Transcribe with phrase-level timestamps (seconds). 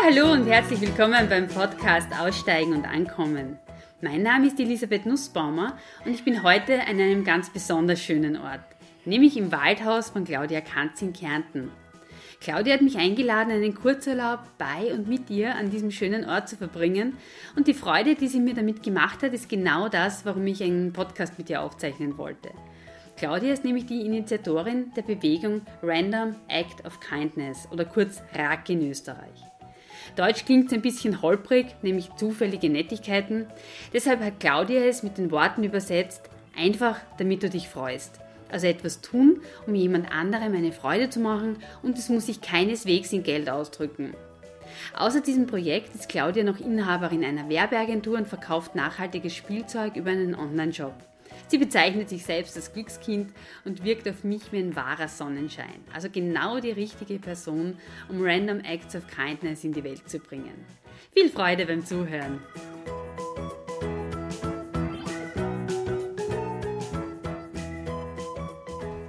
[0.00, 3.58] Ja, hallo und herzlich willkommen beim Podcast Aussteigen und Ankommen.
[4.00, 8.60] Mein Name ist Elisabeth Nussbaumer und ich bin heute an einem ganz besonders schönen Ort,
[9.04, 11.70] nämlich im Waldhaus von Claudia Kanz in Kärnten.
[12.40, 16.56] Claudia hat mich eingeladen, einen Kurzurlaub bei und mit ihr an diesem schönen Ort zu
[16.56, 17.16] verbringen.
[17.56, 20.92] Und die Freude, die sie mir damit gemacht hat, ist genau das, warum ich einen
[20.92, 22.50] Podcast mit ihr aufzeichnen wollte.
[23.16, 28.90] Claudia ist nämlich die Initiatorin der Bewegung Random Act of Kindness oder kurz RAK in
[28.90, 29.49] Österreich.
[30.16, 33.46] Deutsch klingt ein bisschen holprig, nämlich zufällige Nettigkeiten.
[33.92, 36.22] Deshalb hat Claudia es mit den Worten übersetzt,
[36.56, 38.20] einfach damit du dich freust.
[38.50, 43.12] Also etwas tun, um jemand anderem eine Freude zu machen und es muss sich keineswegs
[43.12, 44.14] in Geld ausdrücken.
[44.96, 50.34] Außer diesem Projekt ist Claudia noch Inhaberin einer Werbeagentur und verkauft nachhaltiges Spielzeug über einen
[50.34, 50.94] Online-Shop.
[51.50, 53.32] Sie bezeichnet sich selbst als Glückskind
[53.64, 55.80] und wirkt auf mich wie ein wahrer Sonnenschein.
[55.92, 57.76] Also genau die richtige Person,
[58.08, 60.54] um Random Acts of Kindness in die Welt zu bringen.
[61.12, 62.38] Viel Freude beim Zuhören!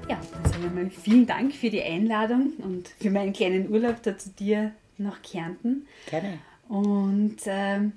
[0.10, 4.32] Ja, also einmal vielen Dank für die Einladung und für meinen kleinen Urlaub da zu
[4.32, 5.86] dir nach Kärnten.
[6.10, 6.40] Gerne.
[6.68, 7.92] Und ähm,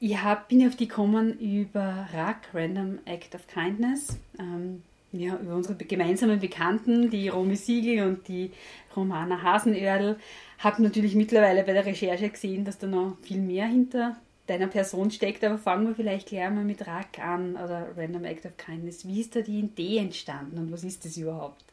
[0.00, 4.18] ich hab, bin auf die gekommen über RAK, Random Act of Kindness.
[4.38, 8.52] Ähm, ja, über unsere gemeinsamen Bekannten, die Romy Siegel und die
[8.94, 10.18] Romana Hasenöhrl.
[10.58, 15.10] Habe natürlich mittlerweile bei der Recherche gesehen, dass da noch viel mehr hinter deiner Person
[15.10, 15.42] steckt.
[15.44, 19.06] Aber fangen wir vielleicht gleich mal mit RAK an oder Random Act of Kindness.
[19.06, 21.64] Wie ist da die Idee entstanden und was ist das überhaupt?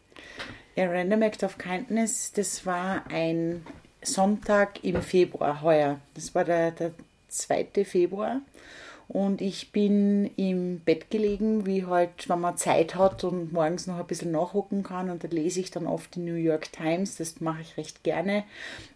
[0.75, 3.65] Ja, Random Act of Kindness, das war ein
[4.01, 5.99] Sonntag im Februar heuer.
[6.13, 6.91] Das war der, der
[7.37, 7.67] 2.
[7.83, 8.41] Februar.
[9.07, 13.99] Und ich bin im Bett gelegen, wie halt, wenn man Zeit hat und morgens noch
[13.99, 15.11] ein bisschen nachhocken kann.
[15.11, 17.17] Und da lese ich dann oft die New York Times.
[17.17, 18.43] Das mache ich recht gerne.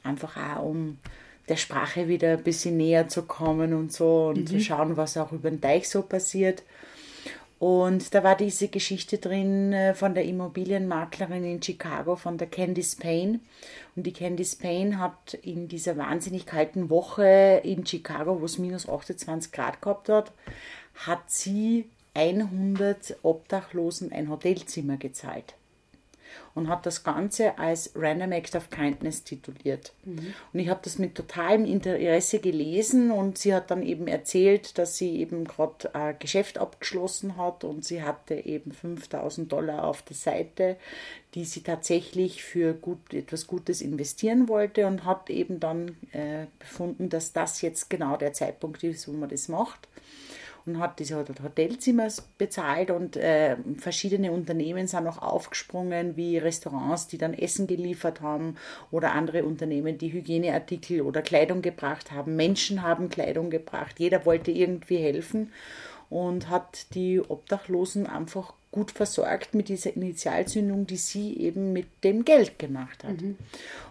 [0.04, 0.98] Einfach auch, um
[1.48, 4.48] der Sprache wieder ein bisschen näher zu kommen und so und mhm.
[4.48, 6.64] zu schauen, was auch über den Teich so passiert.
[7.60, 12.96] Und da war diese Geschichte drin äh, von der Immobilienmaklerin in Chicago, von der Candice
[12.96, 13.42] Payne.
[13.96, 18.88] Und die Candice Payne hat in dieser wahnsinnig kalten Woche in Chicago, wo es minus
[18.88, 20.32] 28 Grad gehabt hat,
[20.96, 25.54] hat sie 100 Obdachlosen ein Hotelzimmer gezahlt
[26.56, 29.94] und hat das Ganze als Random Act of Kindness tituliert.
[30.06, 30.34] Mhm.
[30.54, 34.98] Und ich habe das mit totalem Interesse gelesen und sie hat dann eben erzählt, dass
[34.98, 40.16] sie eben gerade ein Geschäft abgeschlossen hat und sie hatte eben 5000 Dollar auf der
[40.16, 40.78] Seite,
[41.36, 47.10] die sie tatsächlich für gut, etwas Gutes investieren wollte und hat eben dann äh, befunden,
[47.10, 49.88] dass das jetzt genau der Zeitpunkt ist, wo man das macht
[50.66, 57.18] und hat diese Hotelzimmer bezahlt und äh, verschiedene Unternehmen sind auch aufgesprungen, wie Restaurants, die
[57.18, 58.56] dann Essen geliefert haben
[58.92, 62.36] oder andere Unternehmen, die Hygieneartikel oder Kleidung gebracht haben.
[62.36, 64.00] Menschen haben Kleidung gebracht.
[64.00, 65.52] Jeder wollte irgendwie helfen
[66.10, 72.24] und hat die Obdachlosen einfach gut versorgt mit dieser Initialzündung, die sie eben mit dem
[72.24, 73.22] Geld gemacht hat.
[73.22, 73.38] Mhm.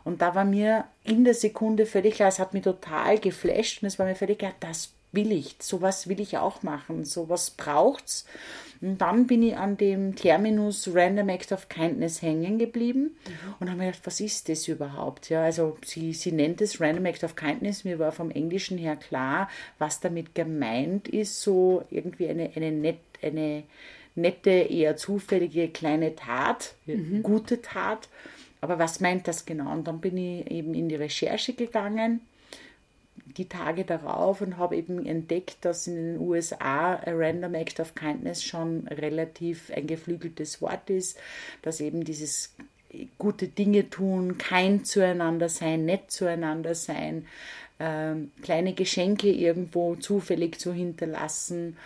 [0.04, 3.88] Und da war mir in der Sekunde völlig klar, es hat mich total geflasht und
[3.88, 8.26] es war mir völlig klar, das will ich, sowas will ich auch machen, sowas braucht's.
[8.80, 13.54] Und dann bin ich an dem Terminus Random Act of Kindness hängen geblieben mhm.
[13.58, 15.30] und habe mir gedacht, was ist das überhaupt?
[15.30, 18.96] Ja, also sie, sie nennt es Random Act of Kindness, mir war vom Englischen her
[18.96, 19.48] klar,
[19.78, 23.64] was damit gemeint ist, so irgendwie eine, eine, net, eine
[24.14, 27.22] nette, eher zufällige kleine Tat, mhm.
[27.22, 28.08] gute Tat.
[28.60, 29.72] Aber was meint das genau?
[29.72, 32.20] Und dann bin ich eben in die Recherche gegangen
[33.36, 37.94] die Tage darauf und habe eben entdeckt, dass in den USA a Random Act of
[37.94, 41.18] Kindness schon relativ ein geflügeltes Wort ist,
[41.62, 42.54] dass eben dieses
[43.18, 47.26] gute Dinge tun, kein zueinander sein, nett zueinander sein,
[47.80, 51.76] ähm, kleine Geschenke irgendwo zufällig zu hinterlassen,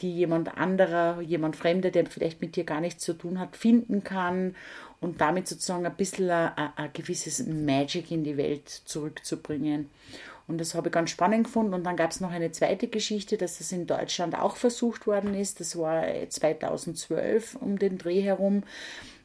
[0.00, 4.04] die jemand anderer, jemand Fremder, der vielleicht mit dir gar nichts zu tun hat, finden
[4.04, 4.54] kann
[5.00, 9.88] und damit sozusagen ein bisschen ein, ein gewisses Magic in die Welt zurückzubringen.
[10.48, 11.74] Und das habe ich ganz spannend gefunden.
[11.74, 15.34] Und dann gab es noch eine zweite Geschichte, dass das in Deutschland auch versucht worden
[15.34, 15.60] ist.
[15.60, 18.64] Das war 2012 um den Dreh herum.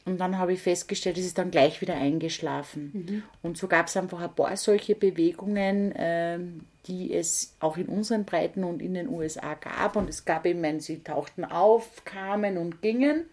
[0.04, 2.90] Und dann habe ich festgestellt, es ist dann gleich wieder eingeschlafen.
[2.92, 3.22] Mhm.
[3.42, 6.38] Und so gab es einfach ein paar solche Bewegungen, äh,
[6.86, 9.96] die es auch in unseren Breiten und in den USA gab.
[9.96, 13.24] Und es gab eben, sie tauchten auf, kamen und gingen.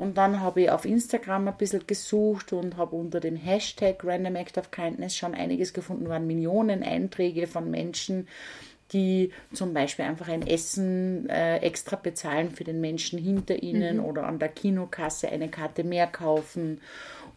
[0.00, 4.34] Und dann habe ich auf Instagram ein bisschen gesucht und habe unter dem Hashtag Random
[4.34, 8.26] Act of Kindness schon einiges gefunden, waren Millionen Einträge von Menschen,
[8.94, 14.04] die zum Beispiel einfach ein Essen äh, extra bezahlen für den Menschen hinter ihnen mhm.
[14.06, 16.80] oder an der Kinokasse eine Karte mehr kaufen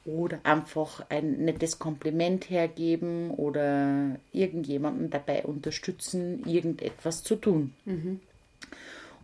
[0.05, 7.73] oder einfach ein nettes Kompliment hergeben oder irgendjemanden dabei unterstützen, irgendetwas zu tun.
[7.83, 8.21] Mhm.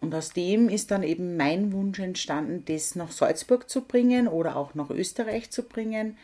[0.01, 4.55] Und aus dem ist dann eben mein Wunsch entstanden, das nach Salzburg zu bringen oder
[4.55, 6.15] auch nach Österreich zu bringen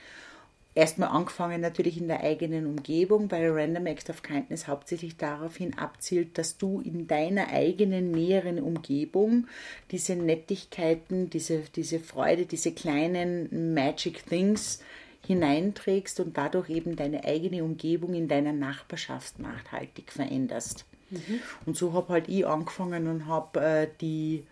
[0.76, 6.38] erstmal angefangen natürlich in der eigenen Umgebung, weil Random Act of Kindness hauptsächlich daraufhin abzielt,
[6.38, 9.48] dass du in deiner eigenen näheren Umgebung
[9.92, 14.82] diese Nettigkeiten, diese, diese Freude, diese kleinen Magic Things
[15.26, 20.86] hineinträgst und dadurch eben deine eigene Umgebung in deiner Nachbarschaft nachhaltig veränderst.
[21.10, 21.40] Mhm.
[21.66, 24.46] Und so habe halt ich angefangen und habe äh, die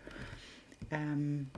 [0.91, 1.49] ähm,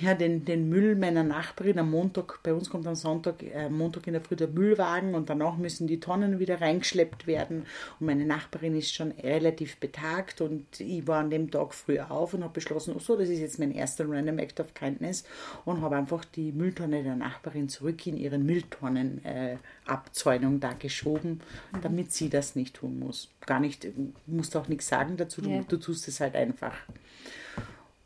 [0.00, 4.06] ja, den, den Müll meiner Nachbarin am Montag, bei uns kommt am Sonntag, äh, Montag
[4.06, 7.66] in der Früh der Müllwagen und danach müssen die Tonnen wieder reingeschleppt werden.
[8.00, 12.32] Und meine Nachbarin ist schon relativ betagt und ich war an dem Tag früh auf
[12.34, 15.24] und habe beschlossen, oh so, das ist jetzt mein erster Random Act of Kindness
[15.64, 21.40] und habe einfach die Mülltonne der Nachbarin zurück in ihren Mülltonnenabzäunung äh, da geschoben,
[21.72, 21.80] mhm.
[21.82, 23.30] damit sie das nicht tun muss.
[23.46, 23.86] Gar nicht,
[24.26, 25.64] musst auch nichts sagen dazu, du, yeah.
[25.66, 26.74] du tust es halt einfach.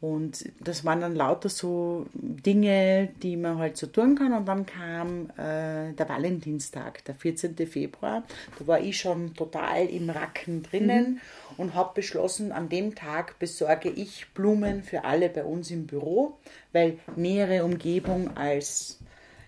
[0.00, 4.34] Und das waren dann lauter so Dinge, die man halt so tun kann.
[4.34, 7.56] Und dann kam äh, der Valentinstag, der 14.
[7.66, 8.22] Februar.
[8.58, 11.54] Da war ich schon total im Racken drinnen mhm.
[11.56, 16.36] und habe beschlossen, an dem Tag besorge ich Blumen für alle bei uns im Büro,
[16.72, 18.98] weil nähere Umgebung als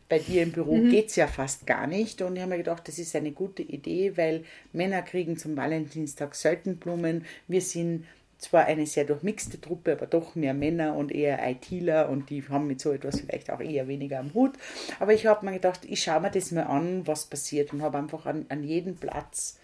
[0.09, 0.91] bei dir im Büro mhm.
[0.91, 2.23] geht es ja fast gar nicht.
[2.23, 6.35] Und ich habe mir gedacht, das ist eine gute Idee, weil Männer kriegen zum Valentinstag
[6.35, 7.27] selten Blumen.
[7.47, 8.07] Wir sind
[8.39, 12.67] zwar eine sehr durchmixte Truppe, aber doch mehr Männer und eher ITler und die haben
[12.67, 14.53] mit so etwas vielleicht auch eher weniger am Hut.
[15.01, 17.99] Aber ich habe mir gedacht, ich schaue mir das mal an, was passiert und habe
[17.99, 19.59] einfach an, an jeden Platz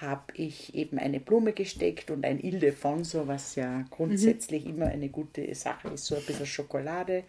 [0.00, 4.70] habe ich eben eine Blume gesteckt und ein Ildefonso, was ja grundsätzlich mhm.
[4.70, 7.24] immer eine gute Sache ist, so ein bisschen Schokolade.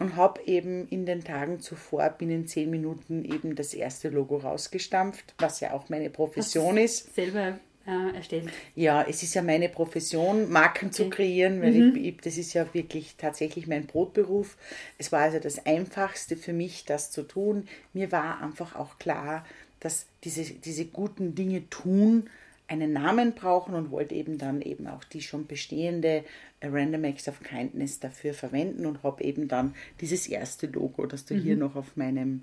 [0.00, 5.34] Und habe eben in den Tagen zuvor binnen zehn Minuten eben das erste Logo rausgestampft,
[5.38, 7.14] was ja auch meine Profession Hast ist.
[7.14, 7.58] Selber
[7.90, 8.48] äh, erstellt?
[8.74, 10.94] Ja, es ist ja meine Profession, Marken okay.
[10.94, 11.96] zu kreieren, weil mhm.
[11.96, 14.56] ich, ich, das ist ja wirklich tatsächlich mein Brotberuf.
[14.98, 17.66] Es war also das Einfachste für mich, das zu tun.
[17.92, 19.44] Mir war einfach auch klar,
[19.80, 22.28] dass diese, diese guten Dinge tun,
[22.68, 26.24] einen Namen brauchen und wollte eben dann eben auch die schon bestehende
[26.62, 31.34] Random Acts of Kindness dafür verwenden und habe eben dann dieses erste Logo, das du
[31.34, 31.42] mhm.
[31.42, 32.42] hier noch auf meinem,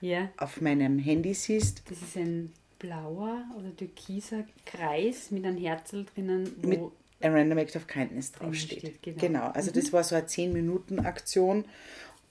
[0.00, 0.30] ja.
[0.38, 1.82] auf meinem Handy siehst.
[1.90, 6.80] Das ist ein blauer oder türkiser Kreis mit einem Herzl drinnen, wo mit
[7.22, 8.80] A Random Act of Kindness draufsteht.
[8.80, 9.18] Steht, genau.
[9.18, 9.46] genau.
[9.48, 9.74] also mhm.
[9.74, 11.64] das war so eine 10-Minuten-Aktion.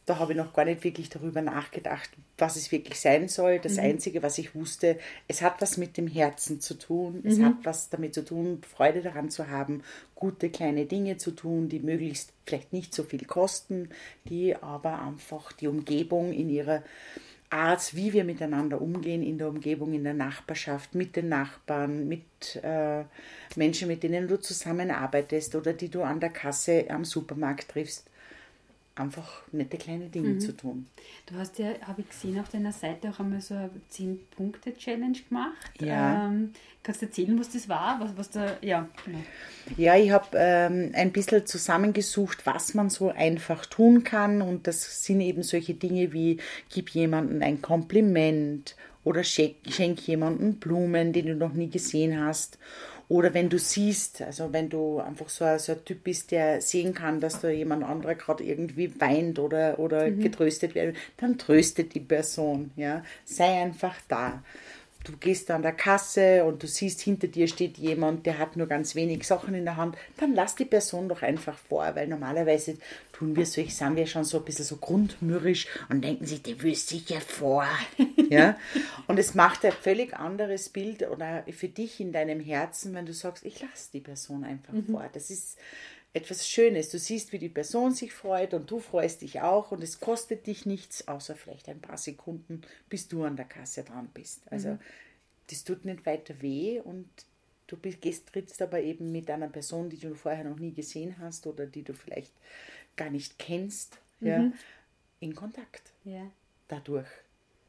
[0.05, 3.57] Da habe ich noch gar nicht wirklich darüber nachgedacht, was es wirklich sein soll.
[3.57, 3.85] Das mhm.
[3.85, 7.21] Einzige, was ich wusste, es hat was mit dem Herzen zu tun.
[7.23, 7.45] Es mhm.
[7.45, 9.81] hat was damit zu tun, Freude daran zu haben,
[10.13, 13.89] gute kleine Dinge zu tun, die möglichst vielleicht nicht so viel kosten,
[14.25, 16.83] die aber einfach die Umgebung in ihrer
[17.49, 22.23] Art, wie wir miteinander umgehen in der Umgebung, in der Nachbarschaft, mit den Nachbarn, mit
[22.63, 23.03] äh,
[23.55, 28.09] Menschen, mit denen du zusammenarbeitest oder die du an der Kasse am Supermarkt triffst,
[28.95, 30.39] einfach nette kleine Dinge mhm.
[30.39, 30.87] zu tun.
[31.25, 35.81] Du hast ja, habe ich gesehen, auf deiner Seite auch einmal so eine 10-Punkte-Challenge gemacht.
[35.81, 36.27] Ja.
[36.27, 36.51] Ähm,
[36.81, 37.99] kannst du erzählen, was das war?
[37.99, 39.19] Was, was da, ja, genau.
[39.75, 44.41] Ja, ich habe ähm, ein bisschen zusammengesucht, was man so einfach tun kann.
[44.41, 46.37] Und das sind eben solche Dinge wie,
[46.69, 52.57] gib jemandem ein Kompliment oder schenk, schenk jemandem Blumen, die du noch nie gesehen hast
[53.07, 56.61] oder wenn du siehst, also wenn du einfach so ein, so ein Typ bist, der
[56.61, 60.21] sehen kann, dass da jemand anderer gerade irgendwie weint oder, oder mhm.
[60.21, 62.71] getröstet wird, dann tröstet die Person.
[62.75, 63.03] Ja?
[63.23, 64.43] Sei einfach da
[65.05, 68.67] du gehst an der Kasse und du siehst, hinter dir steht jemand, der hat nur
[68.67, 72.77] ganz wenig Sachen in der Hand, dann lass die Person doch einfach vor, weil normalerweise
[73.13, 76.61] tun wir solch, sind wir schon so ein bisschen so grundmürrisch und denken sich, der
[76.61, 77.65] will sicher vor.
[78.29, 78.57] ja?
[79.07, 83.13] Und es macht ein völlig anderes Bild oder für dich in deinem Herzen, wenn du
[83.13, 84.87] sagst, ich lasse die Person einfach mhm.
[84.87, 85.09] vor.
[85.13, 85.57] Das ist
[86.15, 86.89] etwas Schönes.
[86.89, 90.47] Du siehst, wie die Person sich freut und du freust dich auch und es kostet
[90.47, 94.41] dich nichts, außer vielleicht ein paar Sekunden, bis du an der Kasse dran bist.
[94.49, 94.79] Also mhm.
[95.49, 97.09] das tut nicht weiter weh und
[97.67, 101.17] du bist, gehst, trittst aber eben mit einer Person, die du vorher noch nie gesehen
[101.19, 102.33] hast oder die du vielleicht
[102.95, 104.27] gar nicht kennst, mhm.
[104.27, 104.51] ja,
[105.19, 105.91] in Kontakt.
[106.05, 106.31] Ja.
[106.69, 107.09] Dadurch.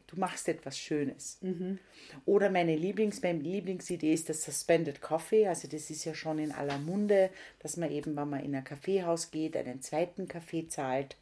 [0.07, 1.39] Du machst etwas Schönes.
[1.41, 1.79] Mhm.
[2.25, 5.49] Oder meine, Lieblings, meine Lieblingsidee ist das Suspended Coffee.
[5.49, 8.65] Also das ist ja schon in aller Munde, dass man eben, wenn man in ein
[8.65, 11.17] Kaffeehaus geht, einen zweiten Kaffee zahlt.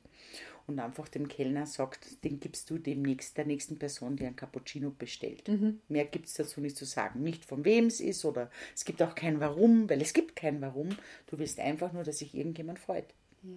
[0.67, 4.91] und einfach dem Kellner sagt, den gibst du demnächst der nächsten Person, die ein Cappuccino
[4.91, 5.49] bestellt.
[5.89, 7.23] Mehr gibt es dazu nicht zu sagen.
[7.23, 10.61] Nicht von wem es ist oder es gibt auch kein Warum, weil es gibt kein
[10.63, 10.91] Warum.
[11.27, 13.07] Du willst einfach nur, dass sich irgendjemand freut.
[13.43, 13.51] Ja.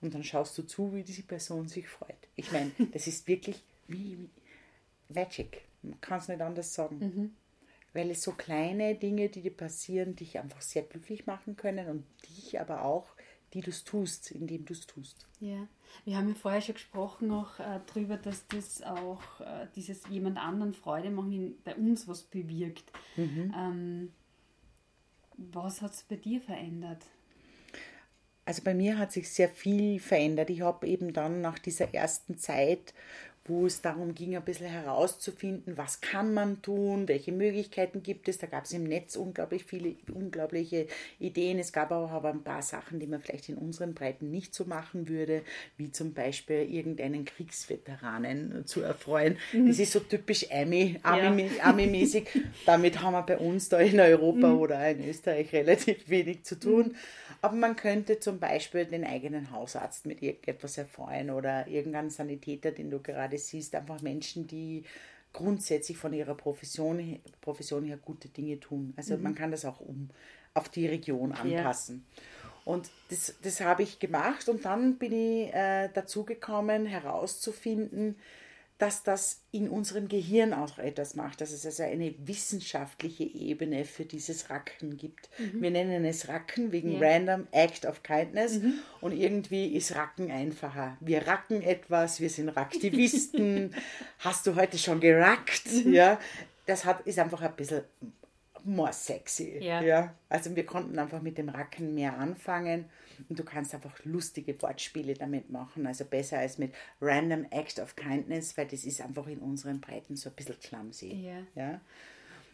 [0.00, 2.16] Und dann schaust du zu, wie diese Person sich freut.
[2.36, 4.18] Ich meine, das ist wirklich wie
[5.08, 5.62] Magic.
[5.82, 7.36] Man kann es nicht anders sagen.
[7.94, 12.04] Weil es so kleine Dinge, die dir passieren, dich einfach sehr glücklich machen können und
[12.28, 13.06] dich aber auch,
[13.54, 15.26] die du es tust, indem du es tust.
[15.40, 15.66] Ja,
[16.04, 20.36] wir haben ja vorher schon gesprochen auch äh, darüber, dass das auch äh, dieses jemand
[20.36, 22.92] anderen Freude machen bei uns was bewirkt.
[23.16, 24.12] Ähm,
[25.38, 27.06] was hat es bei dir verändert?
[28.44, 30.50] Also bei mir hat sich sehr viel verändert.
[30.50, 32.94] Ich habe eben dann nach dieser ersten Zeit,
[33.48, 38.38] wo es darum ging, ein bisschen herauszufinden, was kann man tun, welche Möglichkeiten gibt es.
[38.38, 40.86] Da gab es im Netz unglaublich viele unglaubliche
[41.18, 41.58] Ideen.
[41.58, 44.64] Es gab auch aber ein paar Sachen, die man vielleicht in unseren Breiten nicht so
[44.64, 45.42] machen würde,
[45.76, 49.38] wie zum Beispiel irgendeinen Kriegsveteranen zu erfreuen.
[49.52, 52.28] Das ist so typisch Ami, Ami-mäßig.
[52.66, 56.94] Damit haben wir bei uns da in Europa oder in Österreich relativ wenig zu tun.
[57.40, 62.90] Aber man könnte zum Beispiel den eigenen Hausarzt mit irgendetwas erfreuen oder irgendeinen Sanitäter, den
[62.90, 63.74] du gerade siehst.
[63.74, 64.84] Einfach Menschen, die
[65.32, 68.92] grundsätzlich von ihrer Profession, Profession her gute Dinge tun.
[68.96, 70.10] Also man kann das auch um
[70.54, 72.04] auf die Region anpassen.
[72.64, 78.16] Und das, das habe ich gemacht und dann bin ich äh, dazu gekommen, herauszufinden,
[78.78, 84.04] dass das in unserem Gehirn auch etwas macht, dass es also eine wissenschaftliche Ebene für
[84.04, 85.28] dieses Racken gibt.
[85.52, 87.00] Wir nennen es Racken wegen Ja.
[87.00, 88.60] Random Act of Kindness
[89.00, 90.96] und irgendwie ist Racken einfacher.
[91.00, 93.74] Wir racken etwas, wir sind Raktivisten.
[94.20, 95.66] Hast du heute schon gerackt?
[95.84, 96.20] Ja,
[96.66, 97.82] das hat, ist einfach ein bisschen
[98.68, 99.58] more sexy.
[99.60, 99.80] Ja.
[99.80, 100.14] ja.
[100.28, 102.84] Also wir konnten einfach mit dem Racken mehr anfangen
[103.28, 105.86] und du kannst einfach lustige Wortspiele damit machen.
[105.86, 110.16] Also besser als mit Random Act of Kindness, weil das ist einfach in unseren Breiten
[110.16, 111.12] so ein bisschen clumsy.
[111.14, 111.42] Ja.
[111.54, 111.80] Ja.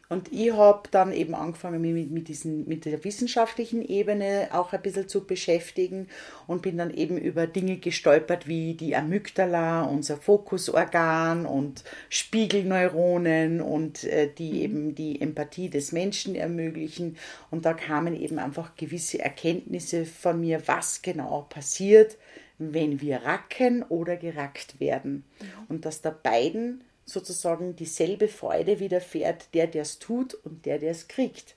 [0.09, 4.73] Und ich habe dann eben angefangen, mich mit, mit, diesen, mit der wissenschaftlichen Ebene auch
[4.73, 6.09] ein bisschen zu beschäftigen
[6.47, 14.05] und bin dann eben über Dinge gestolpert wie die Amygdala, unser Fokusorgan und Spiegelneuronen und
[14.05, 17.17] äh, die eben die Empathie des Menschen ermöglichen.
[17.51, 22.19] Und da kamen eben einfach gewisse Erkenntnisse von mir, was genau passiert,
[22.59, 25.25] wenn wir racken oder gerackt werden.
[25.69, 30.91] Und dass da beiden sozusagen dieselbe Freude widerfährt, der, der es tut und der, der
[30.91, 31.55] es kriegt.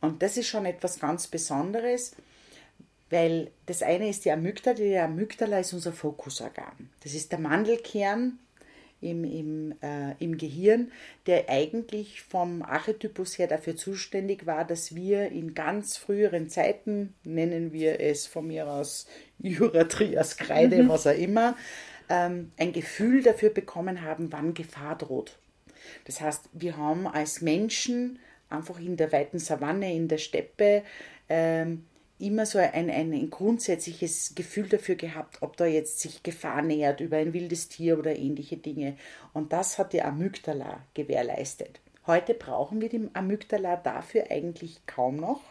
[0.00, 2.12] Und das ist schon etwas ganz Besonderes,
[3.10, 6.90] weil das eine ist die Amygdala, die Amygdala ist unser Fokusorgan.
[7.02, 8.38] Das ist der Mandelkern
[9.00, 10.90] im, im, äh, im Gehirn,
[11.26, 17.72] der eigentlich vom Archetypus her dafür zuständig war, dass wir in ganz früheren Zeiten, nennen
[17.72, 19.06] wir es von mir aus
[19.38, 21.56] Jura, Trias, Kreide, was auch immer,
[22.08, 25.38] ähm, ein Gefühl dafür bekommen haben, wann Gefahr droht.
[26.04, 30.82] Das heißt, wir haben als Menschen einfach in der weiten Savanne, in der Steppe,
[31.28, 31.84] ähm,
[32.18, 37.00] immer so ein, ein, ein grundsätzliches Gefühl dafür gehabt, ob da jetzt sich Gefahr nähert
[37.00, 38.96] über ein wildes Tier oder ähnliche Dinge.
[39.34, 41.80] Und das hat die Amygdala gewährleistet.
[42.06, 45.42] Heute brauchen wir die Amygdala dafür eigentlich kaum noch.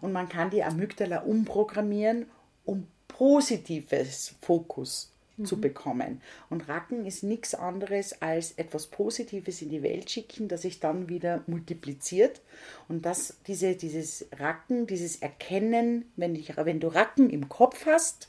[0.00, 2.26] Und man kann die Amygdala umprogrammieren,
[2.64, 5.12] um positives Fokus
[5.44, 6.22] zu bekommen.
[6.48, 11.08] Und Racken ist nichts anderes als etwas Positives in die Welt schicken, das sich dann
[11.08, 12.40] wieder multipliziert.
[12.88, 18.28] Und das, diese, dieses Racken, dieses Erkennen, wenn, ich, wenn du Racken im Kopf hast,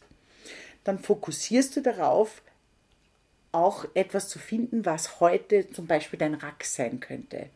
[0.84, 2.42] dann fokussierst du darauf,
[3.58, 7.48] auch etwas zu finden, was heute zum Beispiel dein Rack sein könnte.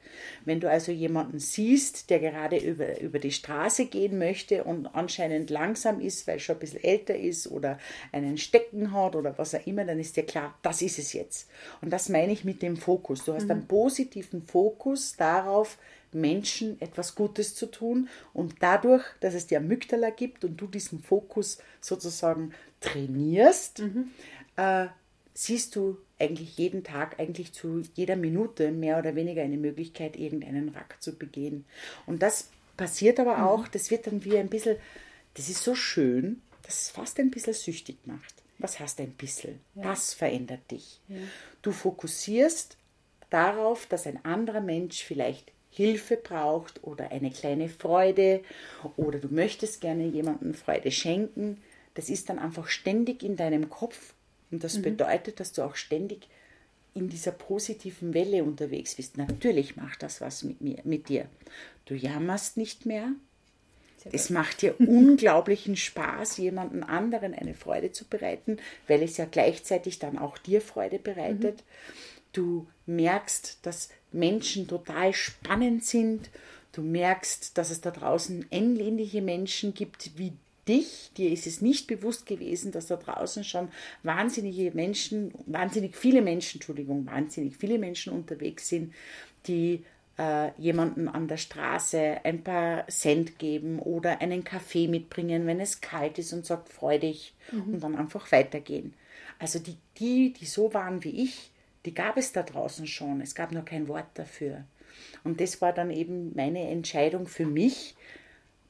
[0.46, 5.52] Wenn du also jemanden siehst, der gerade über, über die Straße gehen möchte und anscheinend
[5.52, 7.78] langsam ist, weil er schon ein bisschen älter ist oder
[8.12, 11.50] einen Stecken hat oder was auch immer, dann ist dir klar, das ist es jetzt.
[11.82, 13.24] Und das meine ich mit dem Fokus.
[13.24, 15.78] Du hast einen positiven Fokus darauf,
[16.14, 21.02] Menschen etwas Gutes zu tun und dadurch, dass es die Amygdala gibt und du diesen
[21.02, 23.82] Fokus sozusagen trainierst,
[24.58, 24.88] äh,
[25.34, 30.70] siehst du eigentlich jeden Tag, eigentlich zu jeder Minute mehr oder weniger eine Möglichkeit, irgendeinen
[30.70, 31.66] Rack zu begehen.
[32.06, 34.78] Und das passiert aber auch, das wird dann wie ein bisschen,
[35.34, 38.36] das ist so schön, dass es fast ein bisschen süchtig macht.
[38.60, 39.60] Was heißt ein bisschen?
[39.74, 41.00] Das verändert dich.
[41.62, 42.78] Du fokussierst
[43.32, 48.44] darauf, dass ein anderer Mensch vielleicht Hilfe braucht oder eine kleine Freude
[48.98, 51.62] oder du möchtest gerne jemandem Freude schenken.
[51.96, 54.14] Das ist dann einfach ständig in deinem Kopf
[54.52, 56.28] und das bedeutet, dass du auch ständig
[56.94, 59.18] in dieser positiven Welle unterwegs bist.
[59.18, 61.28] Natürlich macht das was mit, mir, mit dir.
[61.86, 63.14] Du jammerst nicht mehr,
[64.12, 70.00] Es macht dir unglaublichen Spaß, jemanden anderen eine Freude zu bereiten, weil es ja gleichzeitig
[70.00, 71.58] dann auch dir Freude bereitet.
[71.58, 71.94] Mhm.
[72.34, 76.30] Du merkst, dass Menschen total spannend sind.
[76.72, 80.34] Du merkst, dass es da draußen ähnliche Menschen gibt wie
[80.68, 81.12] dich.
[81.18, 83.70] Dir ist es nicht bewusst gewesen, dass da draußen schon
[84.04, 88.94] wahnsinnige Menschen, wahnsinnig viele Menschen, Entschuldigung, wahnsinnig viele Menschen unterwegs sind,
[89.48, 89.84] die
[90.18, 95.82] äh, jemanden an der Straße ein paar Cent geben oder einen Kaffee mitbringen, wenn es
[95.82, 97.74] kalt ist und sagt, freu dich mhm.
[97.74, 98.94] und dann einfach weitergehen.
[99.40, 101.52] Also die, die, die so waren wie ich,
[101.86, 103.22] die gab es da draußen schon.
[103.22, 104.66] Es gab nur kein Wort dafür.
[105.24, 107.96] Und das war dann eben meine Entscheidung für mich.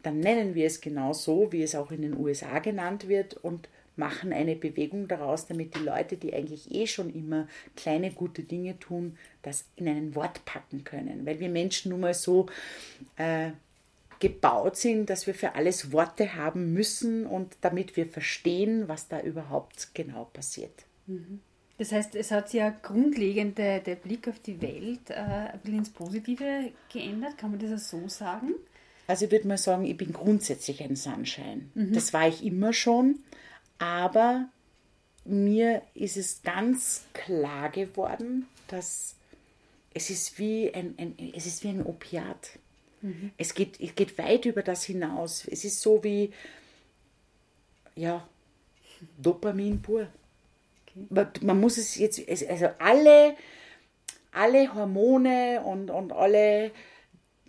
[0.03, 3.70] Dann nennen wir es genau so, wie es auch in den USA genannt wird und
[3.96, 8.79] machen eine Bewegung daraus, damit die Leute, die eigentlich eh schon immer kleine gute Dinge
[8.79, 11.25] tun, das in ein Wort packen können.
[11.25, 12.48] Weil wir Menschen nun mal so
[13.17, 13.51] äh,
[14.20, 19.20] gebaut sind, dass wir für alles Worte haben müssen und damit wir verstehen, was da
[19.20, 20.86] überhaupt genau passiert.
[21.08, 21.41] Mhm.
[21.77, 25.79] Das heißt, es hat sich ja grundlegend der, Blick auf die Welt äh, ein bisschen
[25.79, 28.53] ins Positive geändert, kann man das so sagen?
[29.12, 31.70] Also ich würde mal sagen, ich bin grundsätzlich ein Sunshine.
[31.74, 31.91] Mhm.
[31.91, 33.20] Das war ich immer schon,
[33.77, 34.48] aber
[35.25, 39.15] mir ist es ganz klar geworden, dass
[39.94, 42.51] es ist wie ein, ein es ist wie ein Opiat.
[43.01, 43.32] Mhm.
[43.38, 45.46] Es, geht, es geht weit über das hinaus.
[45.46, 46.32] Es ist so wie,
[47.98, 48.25] ja,
[49.18, 50.08] Dopamin pur.
[50.88, 51.27] Okay.
[51.41, 53.36] Man muss es jetzt, also alle,
[54.32, 56.72] alle Hormone und, und alle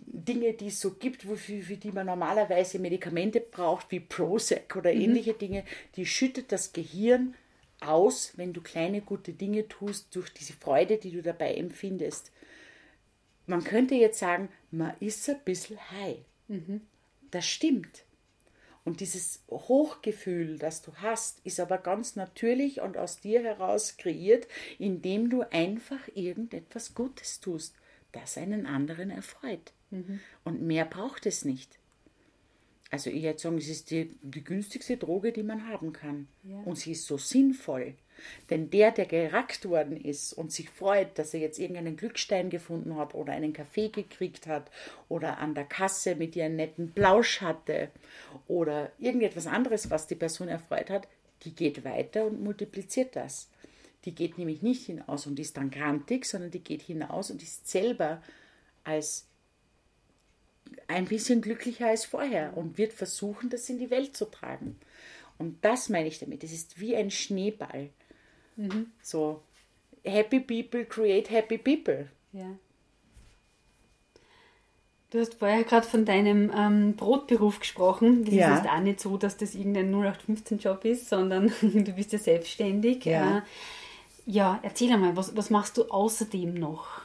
[0.05, 4.93] Dinge, die es so gibt, wofür, für die man normalerweise Medikamente braucht, wie Prozac oder
[4.93, 5.01] mhm.
[5.01, 5.63] ähnliche Dinge,
[5.95, 7.35] die schüttet das Gehirn
[7.81, 12.31] aus, wenn du kleine gute Dinge tust, durch diese Freude, die du dabei empfindest.
[13.45, 16.19] Man könnte jetzt sagen, man ist ein bisschen high.
[16.47, 16.81] Mhm.
[17.31, 18.05] Das stimmt.
[18.85, 24.47] Und dieses Hochgefühl, das du hast, ist aber ganz natürlich und aus dir heraus kreiert,
[24.77, 27.75] indem du einfach irgendetwas Gutes tust,
[28.11, 29.71] das einen anderen erfreut.
[29.93, 30.19] Mhm.
[30.43, 31.77] Und mehr braucht es nicht.
[32.91, 36.27] Also ich würde sagen, es ist die, die günstigste Droge, die man haben kann.
[36.43, 36.59] Ja.
[36.65, 37.95] Und sie ist so sinnvoll.
[38.51, 42.95] Denn der, der gerackt worden ist und sich freut, dass er jetzt irgendeinen Glückstein gefunden
[42.95, 44.69] hat oder einen Kaffee gekriegt hat
[45.09, 47.89] oder an der Kasse mit ihr einen netten Plausch hatte
[48.47, 51.07] oder irgendetwas anderes, was die Person erfreut hat,
[51.45, 53.49] die geht weiter und multipliziert das.
[54.05, 57.67] Die geht nämlich nicht hinaus und ist dann grantig, sondern die geht hinaus und ist
[57.67, 58.21] selber
[58.83, 59.27] als
[60.87, 64.77] ein bisschen glücklicher als vorher und wird versuchen, das in die Welt zu tragen.
[65.37, 66.43] Und das meine ich damit.
[66.43, 67.89] Es ist wie ein Schneeball.
[68.55, 68.91] Mhm.
[69.01, 69.41] So,
[70.03, 72.07] happy people create happy people.
[72.31, 72.57] Ja.
[75.13, 78.25] Du hast vorher gerade von deinem ähm, Brotberuf gesprochen.
[78.25, 78.57] Das ja.
[78.57, 83.05] ist auch nicht so, dass das irgendein 0815-Job ist, sondern du bist ja selbstständig.
[83.05, 83.41] Ja, äh,
[84.25, 87.02] ja erzähl einmal, was, was machst du außerdem noch?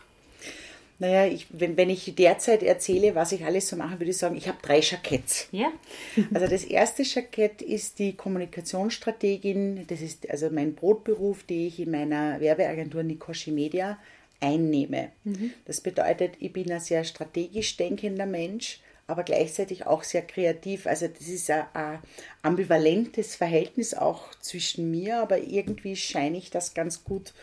[1.00, 4.36] Naja, ich, wenn, wenn ich derzeit erzähle, was ich alles so mache, würde ich sagen,
[4.36, 5.48] ich habe drei Jacketts.
[5.52, 5.70] Ja.
[6.34, 9.86] also das erste Jackett ist die Kommunikationsstrategin.
[9.86, 13.98] Das ist also mein Brotberuf, den ich in meiner Werbeagentur Nikoshi Media
[14.40, 15.10] einnehme.
[15.22, 15.52] Mhm.
[15.66, 20.86] Das bedeutet, ich bin ein sehr strategisch denkender Mensch, aber gleichzeitig auch sehr kreativ.
[20.86, 21.98] Also das ist ein, ein
[22.42, 27.34] ambivalentes Verhältnis auch zwischen mir, aber irgendwie scheine ich das ganz gut zu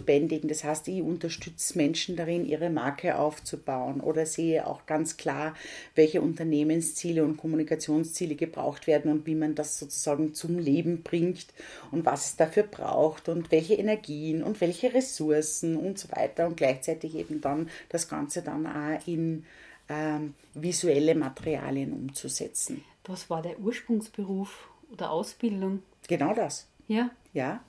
[0.00, 0.48] bändigen.
[0.48, 5.54] Das heißt, ich unterstütze Menschen darin, ihre Marke aufzubauen oder sehe auch ganz klar,
[5.94, 11.46] welche Unternehmensziele und Kommunikationsziele gebraucht werden und wie man das sozusagen zum Leben bringt
[11.90, 16.56] und was es dafür braucht und welche Energien und welche Ressourcen und so weiter und
[16.56, 19.44] gleichzeitig eben dann das Ganze dann auch in
[19.88, 22.84] ähm, visuelle Materialien umzusetzen.
[23.04, 25.82] Was war der Ursprungsberuf oder Ausbildung?
[26.08, 26.68] Genau das.
[26.88, 27.10] Ja.
[27.32, 27.64] Ja.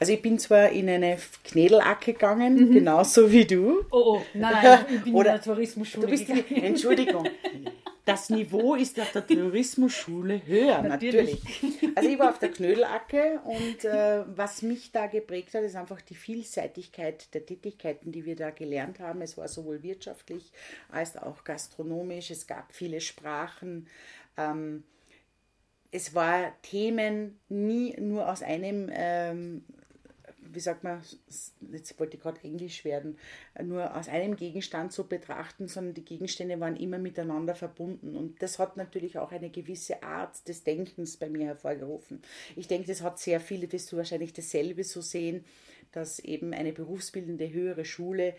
[0.00, 2.72] Also ich bin zwar in eine Knädelacke gegangen, mhm.
[2.72, 3.84] genauso wie du.
[3.90, 6.06] Oh, oh, nein, nein, ich bin Oder, in der Tourismusschule.
[6.06, 7.28] Du bist in, Entschuldigung.
[8.06, 11.42] Das Niveau ist auf der Tourismusschule höher, natürlich.
[11.42, 11.96] natürlich.
[11.96, 16.00] Also ich war auf der Knödelacke und äh, was mich da geprägt hat, ist einfach
[16.00, 19.22] die Vielseitigkeit der Tätigkeiten, die wir da gelernt haben.
[19.22, 20.52] Es war sowohl wirtschaftlich
[20.88, 22.30] als auch gastronomisch.
[22.30, 23.88] Es gab viele Sprachen.
[24.36, 24.84] Ähm,
[25.96, 29.64] es war Themen nie nur aus einem, ähm,
[30.42, 31.00] wie sagt man,
[31.72, 33.16] jetzt wollte ich gerade Englisch werden,
[33.64, 38.14] nur aus einem Gegenstand zu betrachten, sondern die Gegenstände waren immer miteinander verbunden.
[38.14, 42.20] Und das hat natürlich auch eine gewisse Art des Denkens bei mir hervorgerufen.
[42.56, 45.46] Ich denke, das hat sehr viele, wirst du wahrscheinlich dasselbe so sehen,
[45.92, 48.34] dass eben eine berufsbildende höhere Schule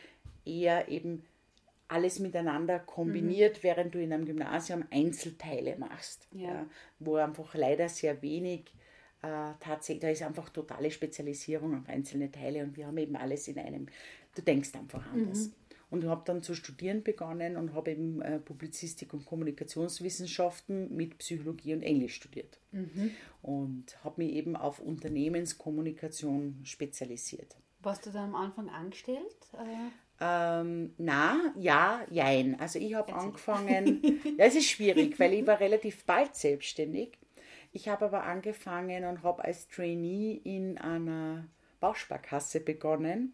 [0.45, 1.23] eher eben
[1.87, 3.63] alles miteinander kombiniert, mhm.
[3.63, 6.27] während du in einem Gymnasium Einzelteile machst.
[6.31, 6.47] Ja.
[6.47, 6.69] ja
[6.99, 8.73] wo einfach leider sehr wenig
[9.21, 13.47] äh, tatsächlich, da ist einfach totale Spezialisierung auf einzelne Teile und wir haben eben alles
[13.47, 13.87] in einem,
[14.35, 15.47] du denkst einfach anders.
[15.47, 15.53] Mhm.
[15.89, 21.73] Und habe dann zu studieren begonnen und habe eben äh, Publizistik und Kommunikationswissenschaften mit Psychologie
[21.73, 22.59] und Englisch studiert.
[22.73, 23.11] Mhm.
[23.41, 27.55] Und habe mich eben auf Unternehmenskommunikation spezialisiert.
[27.79, 29.33] Warst du da am Anfang angestellt?
[29.53, 29.89] Äh?
[30.19, 32.59] Ähm, na, ja, jein.
[32.59, 34.01] Also ich habe angefangen,
[34.37, 37.17] ja, es ist schwierig, weil ich war relativ bald selbstständig.
[37.71, 41.45] Ich habe aber angefangen und habe als Trainee in einer
[41.79, 43.33] Bausparkasse begonnen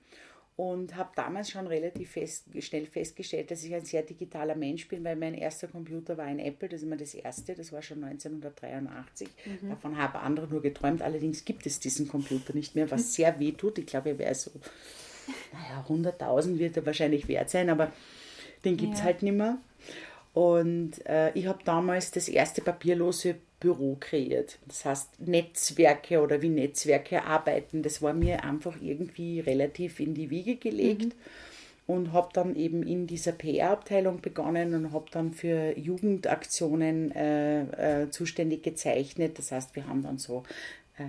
[0.55, 5.03] und habe damals schon relativ fest, schnell festgestellt, dass ich ein sehr digitaler Mensch bin,
[5.03, 8.03] weil mein erster Computer war ein Apple, das ist immer das erste, das war schon
[8.03, 9.29] 1983.
[9.45, 9.69] Mhm.
[9.69, 13.53] Davon habe andere nur geträumt, allerdings gibt es diesen Computer nicht mehr, was sehr weh
[13.53, 13.79] tut.
[13.79, 14.51] Ich glaube, er wäre so,
[15.53, 17.91] naja, 100.000 wird er wahrscheinlich wert sein, aber
[18.65, 19.05] den gibt es ja.
[19.05, 19.57] halt nicht mehr.
[20.33, 24.57] Und äh, ich habe damals das erste papierlose Büro kreiert.
[24.67, 30.29] Das heißt, Netzwerke oder wie Netzwerke arbeiten, das war mir einfach irgendwie relativ in die
[30.29, 31.05] Wiege gelegt.
[31.05, 31.11] Mhm.
[31.85, 38.09] Und habe dann eben in dieser PR-Abteilung begonnen und habe dann für Jugendaktionen äh, äh,
[38.09, 39.37] zuständig gezeichnet.
[39.37, 40.43] Das heißt, wir haben dann so
[40.97, 41.03] äh,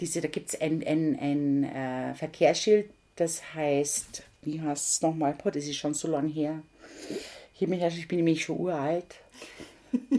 [0.00, 5.34] diese, da gibt es ein, ein, ein äh, Verkehrsschild, das heißt, wie heißt es nochmal?
[5.34, 6.62] Boah, das ist schon so lange her.
[7.60, 7.66] Ich,
[8.08, 9.16] bin nämlich schon uralt.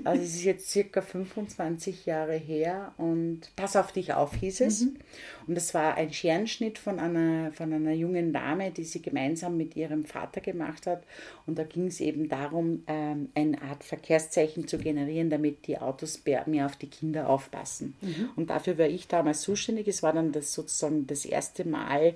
[0.04, 4.82] Also es ist jetzt circa 25 Jahre her und Pass auf dich auf hieß es.
[4.82, 4.98] Mhm.
[5.48, 9.76] Und das war ein Scherenschnitt von einer, von einer jungen Dame, die sie gemeinsam mit
[9.76, 11.04] ihrem Vater gemacht hat.
[11.46, 16.24] Und da ging es eben darum, ähm, eine Art Verkehrszeichen zu generieren, damit die Autos
[16.46, 17.96] mehr auf die Kinder aufpassen.
[18.02, 18.30] Mhm.
[18.36, 19.88] Und dafür war ich damals zuständig.
[19.88, 22.16] Es war dann das sozusagen das erste Mal,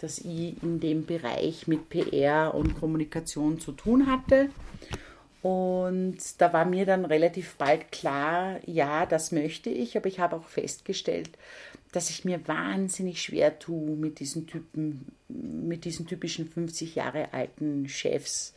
[0.00, 4.50] dass ich in dem Bereich mit PR und Kommunikation zu tun hatte.
[5.42, 10.36] Und da war mir dann relativ bald klar, ja, das möchte ich, aber ich habe
[10.36, 11.30] auch festgestellt,
[11.92, 17.88] dass ich mir wahnsinnig schwer tue mit diesen Typen, mit diesen typischen 50 Jahre alten
[17.88, 18.54] Chefs,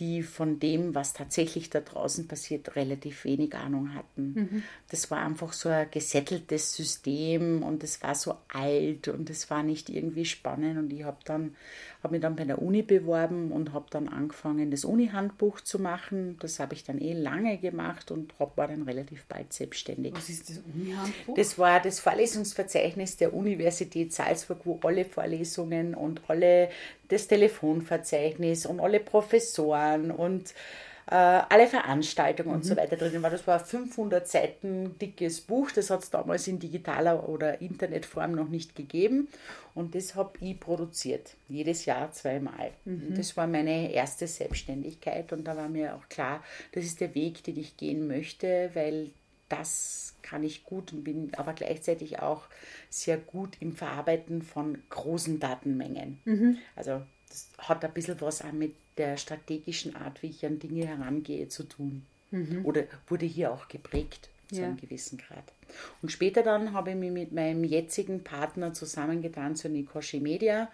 [0.00, 4.32] die von dem, was tatsächlich da draußen passiert, relativ wenig Ahnung hatten.
[4.34, 4.62] Mhm.
[4.88, 9.62] Das war einfach so ein gesätteltes System und es war so alt und es war
[9.62, 11.54] nicht irgendwie spannend und ich habe dann
[12.02, 16.38] habe mich dann bei der Uni beworben und habe dann angefangen, das Uni-Handbuch zu machen.
[16.40, 20.14] Das habe ich dann eh lange gemacht und war dann relativ bald selbstständig.
[20.14, 21.34] Was ist das Uni-Handbuch?
[21.34, 26.70] Das war das Vorlesungsverzeichnis der Universität Salzburg, wo alle Vorlesungen und alle
[27.08, 30.54] das Telefonverzeichnis und alle Professoren und
[31.14, 32.54] alle Veranstaltungen mhm.
[32.56, 32.78] und so mhm.
[32.78, 33.30] weiter drin war.
[33.30, 38.32] Das war ein 500 Seiten dickes Buch, das hat es damals in digitaler oder Internetform
[38.32, 39.28] noch nicht gegeben
[39.74, 42.70] und das habe ich produziert, jedes Jahr zweimal.
[42.84, 43.14] Mhm.
[43.16, 47.42] Das war meine erste Selbstständigkeit und da war mir auch klar, das ist der Weg,
[47.44, 49.10] den ich gehen möchte, weil
[49.48, 52.44] das kann ich gut und bin aber gleichzeitig auch
[52.88, 56.20] sehr gut im Verarbeiten von großen Datenmengen.
[56.24, 56.58] Mhm.
[56.76, 60.86] Also das hat ein bisschen was auch mit der strategischen Art, wie ich an Dinge
[60.86, 62.02] herangehe, zu tun.
[62.30, 62.66] Mhm.
[62.66, 64.66] Oder wurde hier auch geprägt zu ja.
[64.66, 65.44] einem gewissen Grad.
[66.02, 70.70] Und später dann habe ich mich mit meinem jetzigen Partner zusammengetan zur Nikoshi Media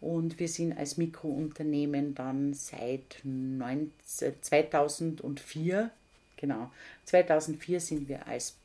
[0.00, 5.90] und wir sind als Mikrounternehmen dann seit 19, 2004,
[6.36, 6.72] genau,
[7.04, 8.56] 2004 sind wir als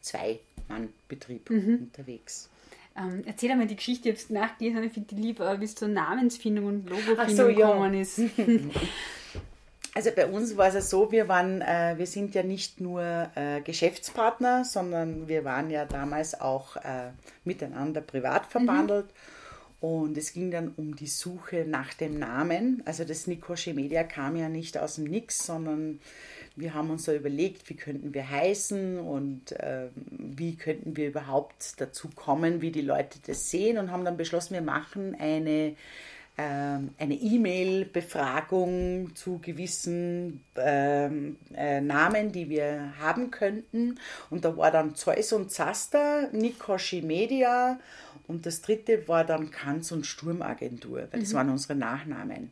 [0.00, 1.78] Zwei-Mann-Betrieb mhm.
[1.82, 2.48] unterwegs.
[2.96, 5.74] Ähm, erzähl einmal die Geschichte, ich habe es nachgelesen, ich finde die lieb, wie es
[5.74, 7.66] zur Namensfindung und Logofindung so, ja.
[7.66, 8.20] gekommen ist.
[9.96, 13.60] Also bei uns war es so, wir waren, äh, wir sind ja nicht nur äh,
[13.60, 17.12] Geschäftspartner, sondern wir waren ja damals auch äh,
[17.44, 19.06] miteinander privat verbandelt.
[19.06, 19.88] Mhm.
[19.88, 22.82] Und es ging dann um die Suche nach dem Namen.
[22.86, 26.00] Also das Nikosche Media kam ja nicht aus dem Nix, sondern
[26.56, 31.80] wir haben uns da überlegt, wie könnten wir heißen und äh, wie könnten wir überhaupt
[31.80, 35.74] dazu kommen, wie die Leute das sehen und haben dann beschlossen, wir machen eine
[36.36, 44.00] ähm, eine E-Mail-Befragung zu gewissen ähm, äh, Namen, die wir haben könnten.
[44.30, 47.78] Und da war dann Zeus und Zaster, Nikoshi Media
[48.26, 51.36] und das dritte war dann Kanz und Sturmagentur, weil das mhm.
[51.36, 52.50] waren unsere Nachnamen.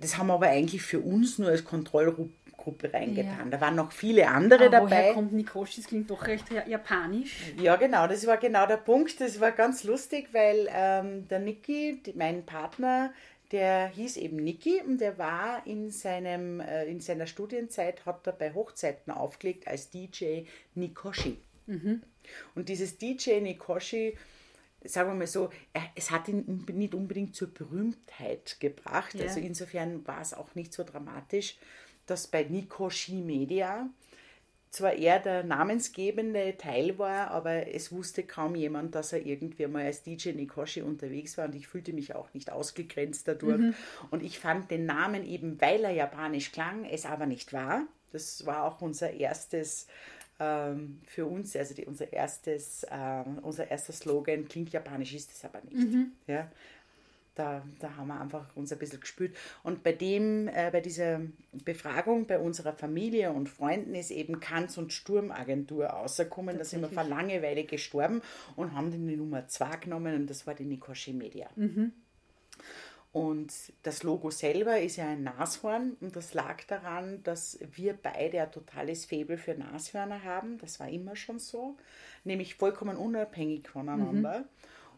[0.00, 3.44] Das haben wir aber eigentlich für uns nur als Kontrollgruppe Gruppe reingetan.
[3.44, 3.50] Ja.
[3.50, 4.90] Da waren noch viele andere Aber dabei.
[4.90, 5.82] Woher kommt Nikoshi?
[5.82, 7.36] Das klingt doch recht japanisch.
[7.60, 9.20] Ja, genau, das war genau der Punkt.
[9.20, 13.12] Das war ganz lustig, weil ähm, der Niki, mein Partner,
[13.52, 18.32] der hieß eben Niki und der war in, seinem, äh, in seiner Studienzeit, hat er
[18.32, 21.38] bei Hochzeiten aufgelegt als DJ Nikoshi.
[21.66, 22.02] Mhm.
[22.54, 24.16] Und dieses DJ Nikoshi
[24.86, 25.50] sagen wir mal so,
[25.94, 29.14] es hat ihn nicht unbedingt zur Berühmtheit gebracht.
[29.14, 29.24] Ja.
[29.24, 31.56] Also insofern war es auch nicht so dramatisch,
[32.06, 33.88] dass bei Nico Ski Media
[34.74, 39.84] zwar er der namensgebende Teil war, aber es wusste kaum jemand, dass er irgendwie mal
[39.84, 43.60] als DJ Nikoshi unterwegs war und ich fühlte mich auch nicht ausgegrenzt dadurch.
[43.60, 43.74] Mhm.
[44.10, 47.86] Und ich fand den Namen eben, weil er japanisch klang, es aber nicht war.
[48.12, 49.86] Das war auch unser erstes
[50.40, 55.44] ähm, für uns, also die, unser erstes, ähm, unser erster Slogan, klingt japanisch, ist es
[55.44, 55.76] aber nicht.
[56.26, 56.50] Ja,
[57.34, 59.36] da, da haben wir einfach uns ein bisschen gespürt.
[59.62, 61.20] Und bei dem, äh, bei dieser
[61.52, 66.58] Befragung bei unserer Familie und Freunden ist eben Kanz- und Sturmagentur rausgekommen.
[66.58, 68.22] Da sind wir vor Langeweile gestorben
[68.56, 71.48] und haben die Nummer 2 genommen und das war die Nikoshi Media.
[73.14, 73.52] Und
[73.84, 78.50] das Logo selber ist ja ein Nashorn und das lag daran, dass wir beide ein
[78.50, 80.58] totales Faible für Nashörner haben.
[80.58, 81.76] Das war immer schon so,
[82.24, 84.46] nämlich vollkommen unabhängig voneinander.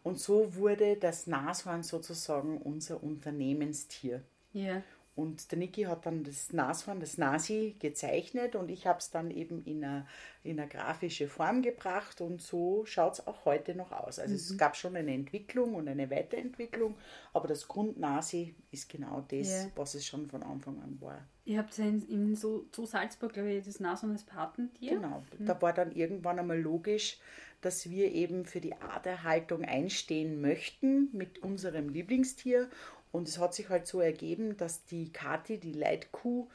[0.07, 4.23] Und so wurde das Nashorn sozusagen unser Unternehmenstier.
[4.53, 4.81] Ja.
[5.17, 9.31] Und der Niki hat dann das Nashorn, das Nasi gezeichnet und ich habe es dann
[9.31, 10.05] eben in eine,
[10.43, 14.19] in eine grafische Form gebracht und so schaut es auch heute noch aus.
[14.19, 16.95] Also es gab schon eine Entwicklung und eine Weiterentwicklung,
[17.33, 19.71] aber das Grund-Nasi ist genau das, Ja.
[19.75, 21.25] was es schon von Anfang an war.
[21.45, 24.95] Ihr habt ja in, in so, Zoo Salzburg, glaube ich, das Nashorn als Patentier.
[24.95, 27.17] Genau, da war dann irgendwann einmal logisch,
[27.61, 32.69] dass wir eben für die Arterhaltung einstehen möchten mit unserem Lieblingstier.
[33.17, 36.47] Und es hat sich halt so ergeben, dass die Kati, die Leitkuh,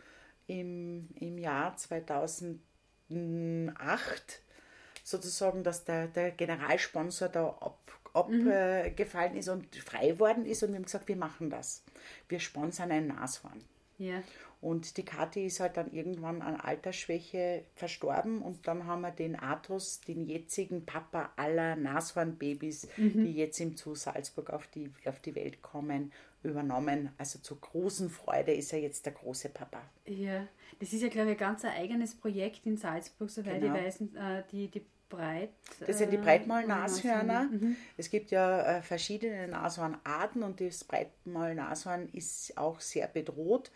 [0.46, 2.60] im, im Jahr 2008
[5.04, 7.78] sozusagen, dass der, der Generalsponsor da ab,
[8.12, 10.62] abgefallen ist und frei worden ist.
[10.62, 11.82] Und wir haben gesagt, wir machen das.
[12.28, 13.64] Wir sponsern ein Nashorn.
[14.02, 14.22] Ja.
[14.60, 19.36] Und die Kathi ist halt dann irgendwann an Altersschwäche verstorben und dann haben wir den
[19.36, 25.34] Athos, den jetzigen Papa aller Nashornbabys, die jetzt im Zoo Salzburg auf die, auf die
[25.34, 26.12] Welt kommen,
[26.44, 27.10] übernommen.
[27.18, 29.82] Also zur großen Freude ist er jetzt der große Papa.
[30.06, 30.46] Ja.
[30.78, 33.74] Das ist ja, glaube ich, ein ganz ein eigenes Projekt in Salzburg, soweit Genau.
[33.74, 35.50] ich weiß, äh, die, die Breit.
[35.86, 37.44] Das sind die äh, Breitmaulnashörner.
[37.44, 37.76] Mhm.
[37.96, 43.70] Es gibt ja äh, verschiedene Nashornarten und das Breitmaulnashorn ist auch sehr bedroht.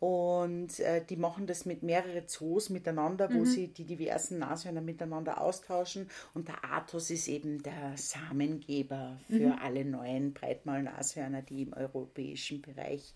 [0.00, 5.38] Und äh, die machen das mit mehreren Zoos miteinander, wo sie die diversen Nashörner miteinander
[5.42, 6.08] austauschen.
[6.32, 13.12] Und der Athos ist eben der Samengeber für alle neuen Breitmaulnashörner, die im europäischen Bereich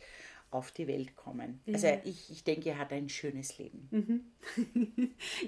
[0.55, 1.61] auf die Welt kommen.
[1.67, 1.99] Also Ja.
[2.05, 3.89] ich, ich denke, er hat ein schönes Leben.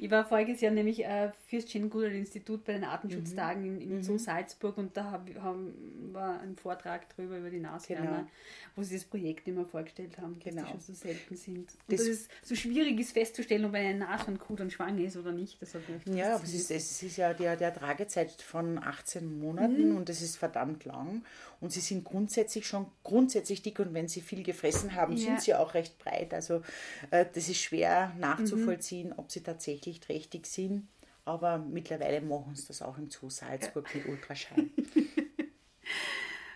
[0.01, 3.81] Ich war voriges Jahr nämlich äh, fürs Jane-Goodall-Institut bei den Artenschutztagen Mhm.
[3.81, 5.75] im, im Zoo Salzburg und da hab, haben,
[6.13, 8.27] war ein Vortrag drüber über die Nashörner, Genau.
[8.75, 10.63] wo sie das Projekt immer vorgestellt haben, dass Genau.
[10.65, 11.59] die schon so selten sind.
[11.59, 15.33] Und Das- dass es so schwierig ist festzustellen, ob eine Nashornkuh dann schwanger ist oder
[15.33, 15.61] nicht.
[15.61, 19.91] Das hat Ja, aber es ist, es ist ja der, der Tragezeit von 18 Monaten
[19.91, 19.97] Mhm.
[19.97, 21.23] und das ist verdammt lang.
[21.61, 25.55] Und sie sind grundsätzlich schon grundsätzlich dick und wenn sie viel gefressen haben, sind sie
[25.55, 26.33] auch recht breit.
[26.35, 26.63] Also
[27.11, 28.21] äh, das ist schwer Mhm.
[28.21, 30.89] nachzuvollziehen, ob sie tatsächlich trächtig sind.
[31.25, 34.65] Aber mittlerweile machen sie das auch im Zoo Salzburg mit Ultraschall.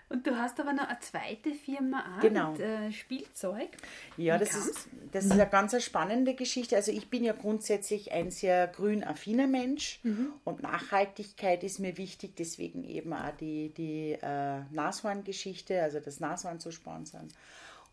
[0.08, 2.50] Und du hast aber noch eine zweite Firma auch Genau.
[2.50, 3.68] mit äh, Spielzeug.
[4.16, 6.74] Ja, das ist, das ist eine ganz spannende Geschichte.
[6.74, 10.00] Also ich bin ja grundsätzlich ein sehr grün-affiner Mensch
[10.42, 16.58] und Nachhaltigkeit ist mir wichtig, deswegen eben auch die, die äh, Nashorn-Geschichte, also das Nashorn
[16.58, 17.28] zu sponsern.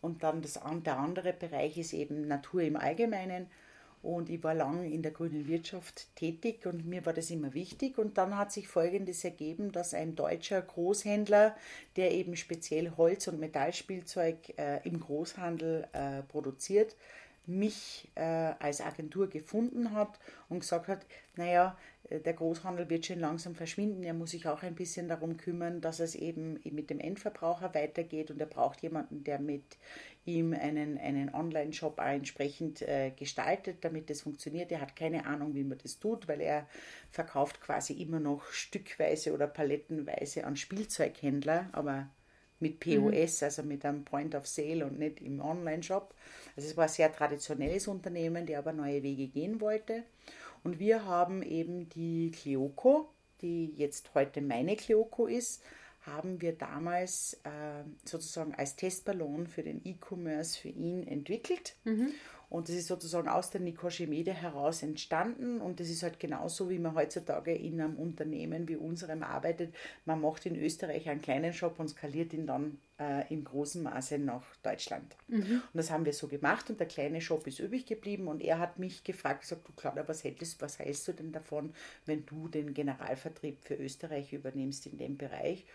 [0.00, 3.46] Und dann das, der andere Bereich ist eben Natur im Allgemeinen.
[4.00, 7.98] Und ich war lange in der grünen Wirtschaft tätig und mir war das immer wichtig.
[7.98, 11.56] Und dann hat sich Folgendes ergeben, dass ein deutscher Großhändler,
[11.96, 16.94] der eben speziell Holz- und Metallspielzeug äh, im Großhandel äh, produziert,
[17.48, 21.06] mich äh, als Agentur gefunden hat und gesagt hat,
[21.36, 21.76] naja,
[22.10, 25.80] äh, der Großhandel wird schon langsam verschwinden, er muss sich auch ein bisschen darum kümmern,
[25.80, 29.78] dass es eben mit dem Endverbraucher weitergeht und er braucht jemanden, der mit
[30.24, 34.70] ihm einen, einen Online-Shop entsprechend äh, gestaltet, damit das funktioniert.
[34.70, 36.66] Er hat keine Ahnung, wie man das tut, weil er
[37.10, 42.08] verkauft quasi immer noch stückweise oder palettenweise an Spielzeughändler, aber
[42.60, 46.14] mit POS, also mit einem Point of Sale und nicht im Online-Shop.
[46.56, 50.04] Also es war ein sehr traditionelles Unternehmen, der aber neue Wege gehen wollte.
[50.64, 53.08] Und wir haben eben die Cleoco,
[53.40, 55.62] die jetzt heute meine Cleoco ist,
[56.02, 61.76] haben wir damals äh, sozusagen als Testballon für den E-Commerce für ihn entwickelt.
[62.50, 65.60] Und das ist sozusagen aus der Nikoshimede heraus entstanden.
[65.60, 69.74] Und das ist halt genauso, wie man heutzutage in einem Unternehmen wie unserem arbeitet.
[70.06, 74.18] Man macht in Österreich einen kleinen Shop und skaliert ihn dann äh, in großem Maße
[74.18, 75.14] nach Deutschland.
[75.28, 75.62] Mhm.
[75.72, 78.28] Und das haben wir so gemacht und der kleine Shop ist übrig geblieben.
[78.28, 81.74] Und er hat mich gefragt, gesagt, du Claudia, was hättest, was hältst du denn davon,
[82.06, 85.66] wenn du den Generalvertrieb für Österreich übernimmst in dem Bereich?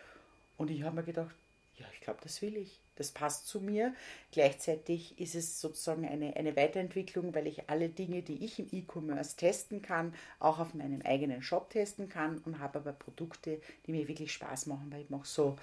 [0.57, 1.35] Und ich habe mir gedacht,
[1.77, 3.93] ja, ich glaube, das will ich das passt zu mir.
[4.31, 9.35] Gleichzeitig ist es sozusagen eine, eine Weiterentwicklung, weil ich alle Dinge, die ich im E-Commerce
[9.35, 14.07] testen kann, auch auf meinem eigenen Shop testen kann und habe aber Produkte, die mir
[14.07, 15.55] wirklich Spaß machen, weil ich mache so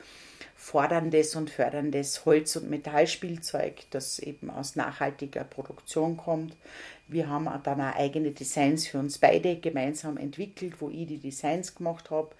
[0.56, 6.56] forderndes und förderndes Holz- und Metallspielzeug, das eben aus nachhaltiger Produktion kommt.
[7.06, 11.74] Wir haben dann auch eigene Designs für uns beide gemeinsam entwickelt, wo ich die Designs
[11.74, 12.30] gemacht habe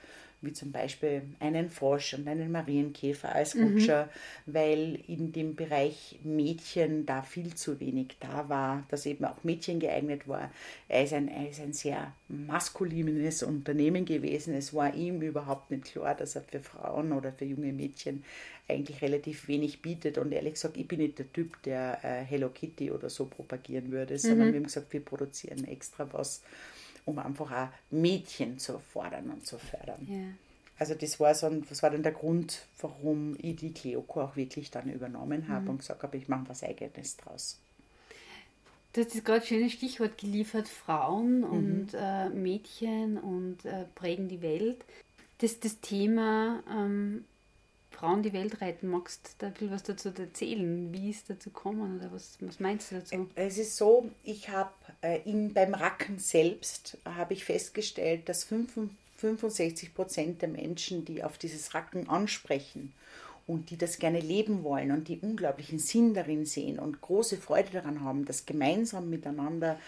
[0.43, 4.07] wie zum Beispiel einen Frosch und einen Marienkäfer als Rutscher,
[4.47, 4.55] mhm.
[4.55, 9.81] weil in dem Bereich Mädchen da viel zu wenig da war, dass eben auch Mädchen
[9.81, 10.51] geeignet war.
[10.89, 14.55] Er ist ein, er ist ein sehr maskulines Unternehmen gewesen.
[14.55, 18.25] Es war ihm überhaupt nicht klar, dass er für Frauen oder für junge Mädchen
[18.67, 20.17] eigentlich relativ wenig bietet.
[20.17, 23.91] Und ehrlich gesagt, ich bin nicht der Typ, der äh, Hello Kitty oder so propagieren
[23.91, 24.53] würde, sondern mhm.
[24.53, 26.43] wir haben gesagt, wir produzieren extra was
[27.11, 30.07] um einfach auch Mädchen zu fordern und zu fördern.
[30.09, 30.19] Ja.
[30.79, 34.71] Also das war, so das war dann der Grund, warum ich die Cleoco auch wirklich
[34.71, 35.71] dann übernommen habe mhm.
[35.71, 37.59] und gesagt habe, ich mache was Eigenes draus.
[38.93, 41.45] Du hast gerade ein schönes Stichwort geliefert, Frauen mhm.
[41.45, 44.85] und äh, Mädchen und äh, prägen die Welt.
[45.39, 47.25] Das, das Thema ähm,
[48.01, 48.89] Frauen die Welt retten.
[48.89, 50.91] Magst du da bisschen was dazu erzählen?
[50.91, 53.29] Wie ist dazu gekommen oder was, was meinst du dazu?
[53.35, 55.21] Es ist so, ich habe äh,
[55.53, 62.09] beim Racken selbst habe ich festgestellt, dass 65 Prozent der Menschen, die auf dieses Racken
[62.09, 62.95] ansprechen
[63.47, 67.71] und die das gerne leben wollen und die unglaublichen Sinn darin sehen und große Freude
[67.71, 69.79] daran haben, das gemeinsam miteinander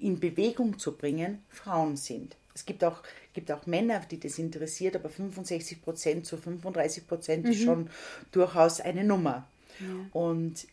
[0.00, 2.34] in Bewegung zu bringen, Frauen sind.
[2.52, 7.44] Es gibt auch, gibt auch Männer, die das interessiert, aber 65 Prozent zu 35 Prozent
[7.44, 7.50] mhm.
[7.50, 7.90] ist schon
[8.32, 9.46] durchaus eine Nummer.
[9.80, 9.86] Ja.
[10.12, 10.66] Und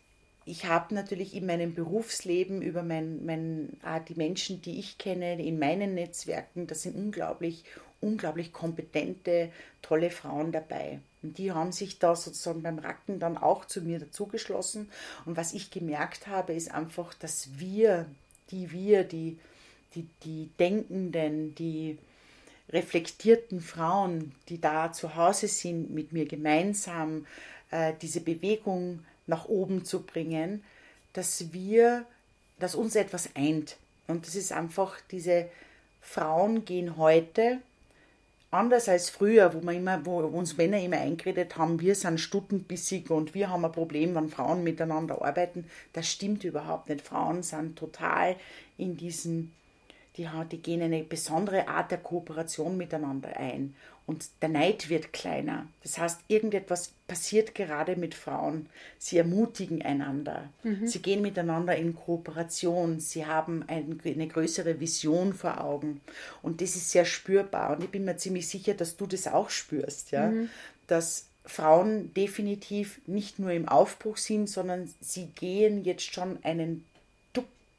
[0.46, 5.42] ich habe natürlich in meinem Berufsleben über mein, mein, ah, die Menschen, die ich kenne,
[5.42, 7.64] in meinen Netzwerken, das sind unglaublich,
[8.00, 11.00] unglaublich kompetente, tolle Frauen dabei.
[11.22, 14.90] Und die haben sich da sozusagen beim Racken dann auch zu mir dazugeschlossen.
[15.26, 18.06] Und was ich gemerkt habe, ist einfach, dass wir,
[18.52, 19.38] die wir, die
[19.96, 21.98] die, die denkenden, die
[22.70, 27.26] reflektierten Frauen, die da zu Hause sind, mit mir gemeinsam
[27.72, 30.64] äh, diese Bewegung nach oben zu bringen,
[31.14, 32.06] dass wir,
[32.60, 33.78] dass uns etwas eint.
[34.08, 35.48] Und das ist einfach, diese
[36.02, 37.60] Frauen gehen heute
[38.52, 43.10] anders als früher, wo, man immer, wo uns Männer immer eingeredet haben, wir sind stuttenbissig
[43.10, 45.70] und wir haben ein Problem, wenn Frauen miteinander arbeiten.
[45.94, 47.02] Das stimmt überhaupt nicht.
[47.02, 48.36] Frauen sind total
[48.78, 49.52] in diesen
[50.18, 53.76] die, die gehen eine besondere Art der Kooperation miteinander ein.
[54.08, 55.68] Und der Neid wird kleiner.
[55.84, 58.68] Das heißt, irgendetwas passiert gerade mit Frauen.
[58.98, 60.50] Sie ermutigen einander.
[60.64, 60.88] Mhm.
[60.88, 63.02] Sie gehen miteinander in Kooperation.
[63.02, 66.00] Sie haben ein, eine größere Vision vor Augen.
[66.42, 67.76] Und das ist sehr spürbar.
[67.76, 70.12] Und ich bin mir ziemlich sicher, dass du das auch spürst.
[70.12, 70.28] Ja?
[70.28, 70.50] Mhm.
[70.88, 76.86] Dass Frauen definitiv nicht nur im Aufbruch sind, sondern sie gehen jetzt schon einen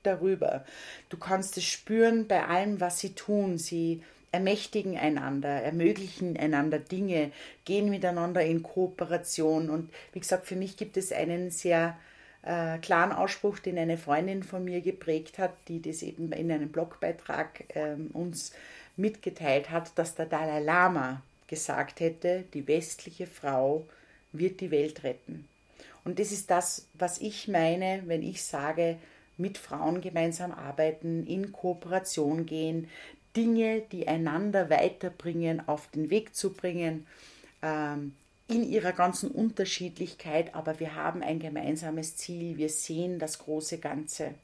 [0.09, 0.65] darüber.
[1.09, 3.59] Du kannst es spüren bei allem, was sie tun.
[3.59, 7.33] Sie ermächtigen einander, ermöglichen einander Dinge,
[7.65, 9.71] gehen miteinander in Kooperation.
[9.71, 11.97] Und wie gesagt, für mich gibt es einen sehr
[12.43, 16.71] äh, klaren Ausspruch, den eine Freundin von mir geprägt hat, die das eben in einem
[16.71, 18.53] Blogbeitrag äh, uns
[18.97, 23.87] mitgeteilt hat, dass der Dalai Lama gesagt hätte, die westliche Frau
[24.33, 25.49] wird die Welt retten.
[26.05, 28.97] Und das ist das, was ich meine, wenn ich sage,
[29.39, 32.89] mit Frauen gemeinsam arbeiten, in Kooperation gehen,
[33.37, 37.07] Dinge, die einander weiterbringen, auf den Weg zu bringen,
[37.63, 38.15] ähm,
[38.49, 44.35] in ihrer ganzen Unterschiedlichkeit, aber wir haben ein gemeinsames Ziel, wir sehen das große Ganze.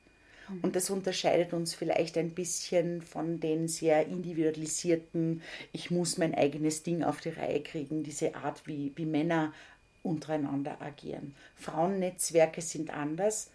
[0.63, 5.41] Und das unterscheidet uns vielleicht ein bisschen von den sehr individualisierten,
[5.73, 9.55] ich muss mein eigenes Ding auf die Reihe kriegen, diese Art, wie, wie Männer
[10.03, 11.35] untereinander agieren.
[11.57, 13.51] Frauennetzwerke sind anders,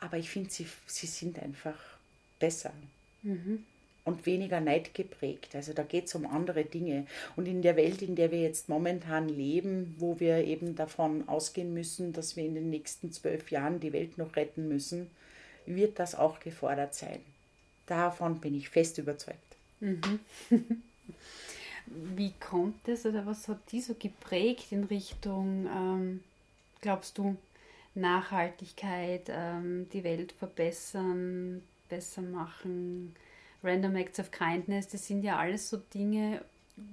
[0.00, 1.78] aber ich finde, sie, sie sind einfach
[2.38, 2.72] besser.
[3.22, 3.64] Mhm.
[4.04, 5.54] Und weniger neidgeprägt.
[5.54, 7.06] Also da geht es um andere Dinge.
[7.36, 11.74] Und in der Welt, in der wir jetzt momentan leben, wo wir eben davon ausgehen
[11.74, 15.10] müssen, dass wir in den nächsten zwölf Jahren die Welt noch retten müssen,
[15.66, 17.20] wird das auch gefordert sein.
[17.86, 19.38] Davon bin ich fest überzeugt.
[19.80, 20.20] Mhm.
[22.16, 26.20] Wie kommt es oder was hat die so geprägt in Richtung, ähm,
[26.80, 27.36] glaubst du,
[27.94, 33.14] Nachhaltigkeit, ähm, die Welt verbessern, besser machen,
[33.62, 36.42] Random Acts of Kindness, das sind ja alles so Dinge,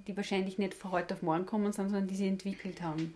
[0.06, 3.14] die wahrscheinlich nicht von heute auf morgen kommen, sondern die sie entwickelt haben.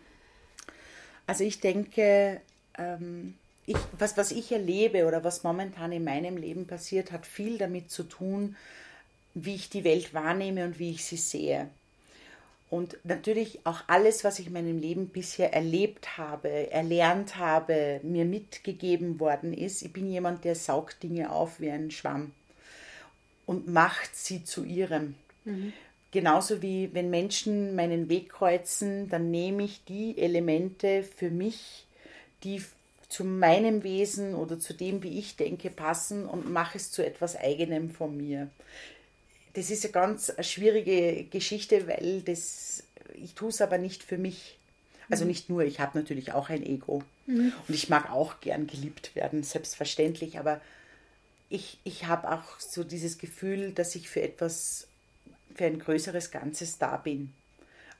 [1.26, 2.40] Also ich denke,
[2.78, 3.34] ähm,
[3.66, 7.90] ich, was, was ich erlebe oder was momentan in meinem Leben passiert, hat viel damit
[7.90, 8.56] zu tun,
[9.34, 11.68] wie ich die Welt wahrnehme und wie ich sie sehe.
[12.72, 18.24] Und natürlich auch alles, was ich in meinem Leben bisher erlebt habe, erlernt habe, mir
[18.24, 19.82] mitgegeben worden ist.
[19.82, 22.32] Ich bin jemand, der saugt Dinge auf wie ein Schwamm
[23.44, 25.16] und macht sie zu ihrem.
[25.44, 25.74] Mhm.
[26.12, 31.84] Genauso wie wenn Menschen meinen Weg kreuzen, dann nehme ich die Elemente für mich,
[32.42, 32.62] die
[33.10, 37.36] zu meinem Wesen oder zu dem, wie ich denke, passen und mache es zu etwas
[37.36, 38.48] Eigenem von mir.
[39.54, 42.84] Das ist eine ganz schwierige Geschichte, weil das,
[43.14, 44.58] ich tue es aber nicht für mich.
[45.10, 45.30] Also mhm.
[45.30, 47.52] nicht nur, ich habe natürlich auch ein Ego mhm.
[47.68, 50.60] und ich mag auch gern geliebt werden, selbstverständlich, aber
[51.50, 54.86] ich, ich habe auch so dieses Gefühl, dass ich für etwas,
[55.54, 57.32] für ein größeres Ganzes da bin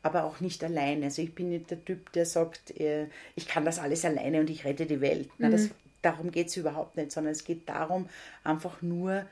[0.02, 1.06] aber auch nicht alleine.
[1.06, 4.50] Also ich bin nicht der Typ, der sagt, äh, ich kann das alles alleine und
[4.50, 5.28] ich rette die Welt.
[5.38, 5.52] Mhm.
[5.52, 5.68] das,
[6.02, 8.08] darum geht es überhaupt nicht, sondern es geht darum,
[8.42, 9.24] einfach nur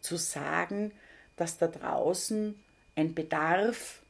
[0.00, 0.92] zu sagen,
[1.38, 2.54] dass da draußen
[2.96, 4.02] ein Bedarf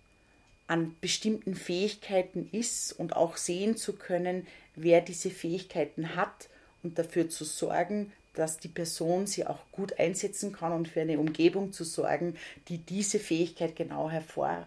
[0.66, 6.48] an bestimmten Fähigkeiten ist und auch sehen zu können, wer diese Fähigkeiten hat
[6.82, 11.18] und dafür zu sorgen, dass die Person sie auch gut einsetzen kann und für eine
[11.18, 12.36] Umgebung zu sorgen,
[12.68, 14.66] die diese Fähigkeit genau hervor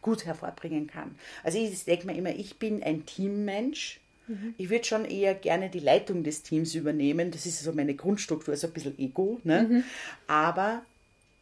[0.00, 1.16] gut hervorbringen kann.
[1.42, 4.00] Also ich denke mir immer, ich bin ein Teammensch.
[4.28, 4.54] Mhm.
[4.56, 7.30] Ich würde schon eher gerne die Leitung des Teams übernehmen.
[7.30, 9.40] Das ist so meine Grundstruktur, so ein bisschen Ego.
[9.42, 9.62] Ne?
[9.62, 9.84] Mhm.
[10.28, 10.82] Aber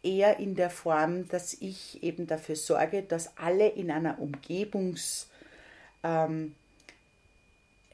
[0.03, 5.29] eher in der Form, dass ich eben dafür sorge, dass alle in einer Umgebungs...
[6.03, 6.55] Ähm,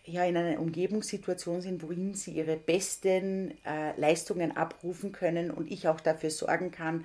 [0.04, 5.86] ja, in einer Umgebungssituation sind, worin sie ihre besten äh, Leistungen abrufen können und ich
[5.86, 7.04] auch dafür sorgen kann,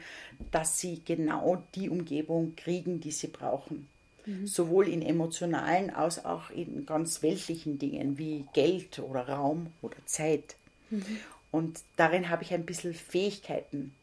[0.52, 3.88] dass sie genau die Umgebung kriegen, die sie brauchen.
[4.26, 4.48] Mhm.
[4.48, 10.56] Sowohl in emotionalen als auch in ganz weltlichen Dingen wie Geld oder Raum oder Zeit.
[10.90, 11.20] Mhm.
[11.52, 13.94] Und darin habe ich ein bisschen Fähigkeiten.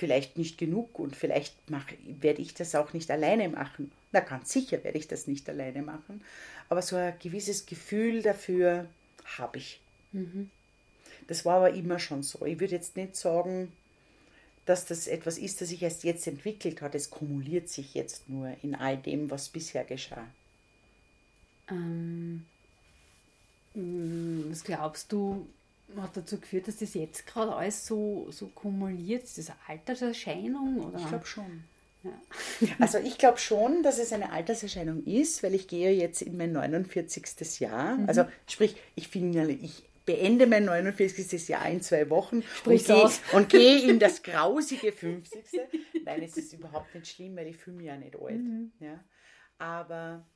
[0.00, 1.86] Vielleicht nicht genug und vielleicht mach,
[2.20, 3.92] werde ich das auch nicht alleine machen.
[4.12, 6.20] Na, ganz sicher werde ich das nicht alleine machen
[6.70, 8.86] aber so ein gewisses Gefühl dafür
[9.36, 9.80] habe ich.
[10.12, 10.48] Mhm.
[11.26, 12.46] Das war aber immer schon so.
[12.46, 13.72] Ich würde jetzt nicht sagen,
[14.66, 16.94] dass das etwas ist, das sich erst jetzt entwickelt hat.
[16.94, 20.26] Es kumuliert sich jetzt nur in all dem, was bisher geschah.
[21.68, 22.46] Ähm,
[23.74, 25.48] was glaubst du,
[25.96, 29.24] hat dazu geführt, dass das jetzt gerade alles so, so kumuliert?
[29.24, 30.80] Ist das eine Alterserscheinung?
[30.80, 30.98] Oder?
[30.98, 31.64] Ich glaube schon.
[32.02, 32.12] Ja.
[32.78, 36.52] Also ich glaube schon, dass es eine Alterserscheinung ist, weil ich gehe jetzt in mein
[36.52, 37.60] 49.
[37.60, 37.96] Jahr.
[37.96, 38.08] Mhm.
[38.08, 41.48] Also sprich, ich finde, ich beende mein 49.
[41.48, 45.44] Jahr in zwei Wochen und gehe, und gehe in das grausige 50.
[46.04, 48.38] Nein, es ist überhaupt nicht schlimm, weil ich fühle mich ja nicht alt.
[48.38, 48.72] Mhm.
[48.80, 49.04] Ja.
[49.58, 50.26] Aber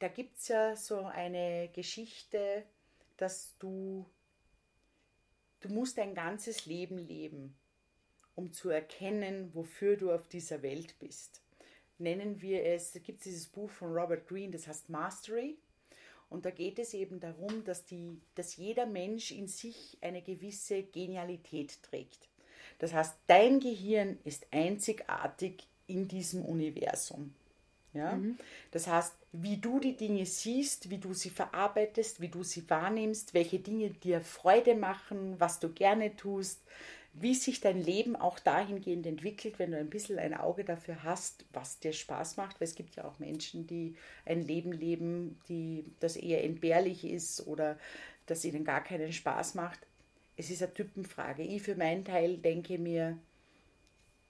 [0.00, 2.64] da gibt es ja so eine Geschichte,
[3.16, 4.06] dass du,
[5.60, 7.54] du musst dein ganzes Leben leben
[8.40, 11.42] um zu erkennen, wofür du auf dieser Welt bist.
[11.98, 15.58] Nennen wir es, da gibt es dieses Buch von Robert Greene, das heißt Mastery.
[16.30, 20.84] Und da geht es eben darum, dass, die, dass jeder Mensch in sich eine gewisse
[20.84, 22.28] Genialität trägt.
[22.78, 27.34] Das heißt, dein Gehirn ist einzigartig in diesem Universum.
[27.92, 28.12] Ja?
[28.12, 28.38] Mhm.
[28.70, 33.34] Das heißt, wie du die Dinge siehst, wie du sie verarbeitest, wie du sie wahrnimmst,
[33.34, 36.60] welche Dinge dir Freude machen, was du gerne tust,
[37.12, 41.44] wie sich dein Leben auch dahingehend entwickelt, wenn du ein bisschen ein Auge dafür hast,
[41.52, 42.60] was dir Spaß macht.
[42.60, 47.46] Weil es gibt ja auch Menschen, die ein Leben leben, die das eher entbehrlich ist
[47.46, 47.78] oder
[48.26, 49.80] das ihnen gar keinen Spaß macht.
[50.36, 51.42] Es ist eine Typenfrage.
[51.42, 53.18] Ich für meinen Teil denke mir,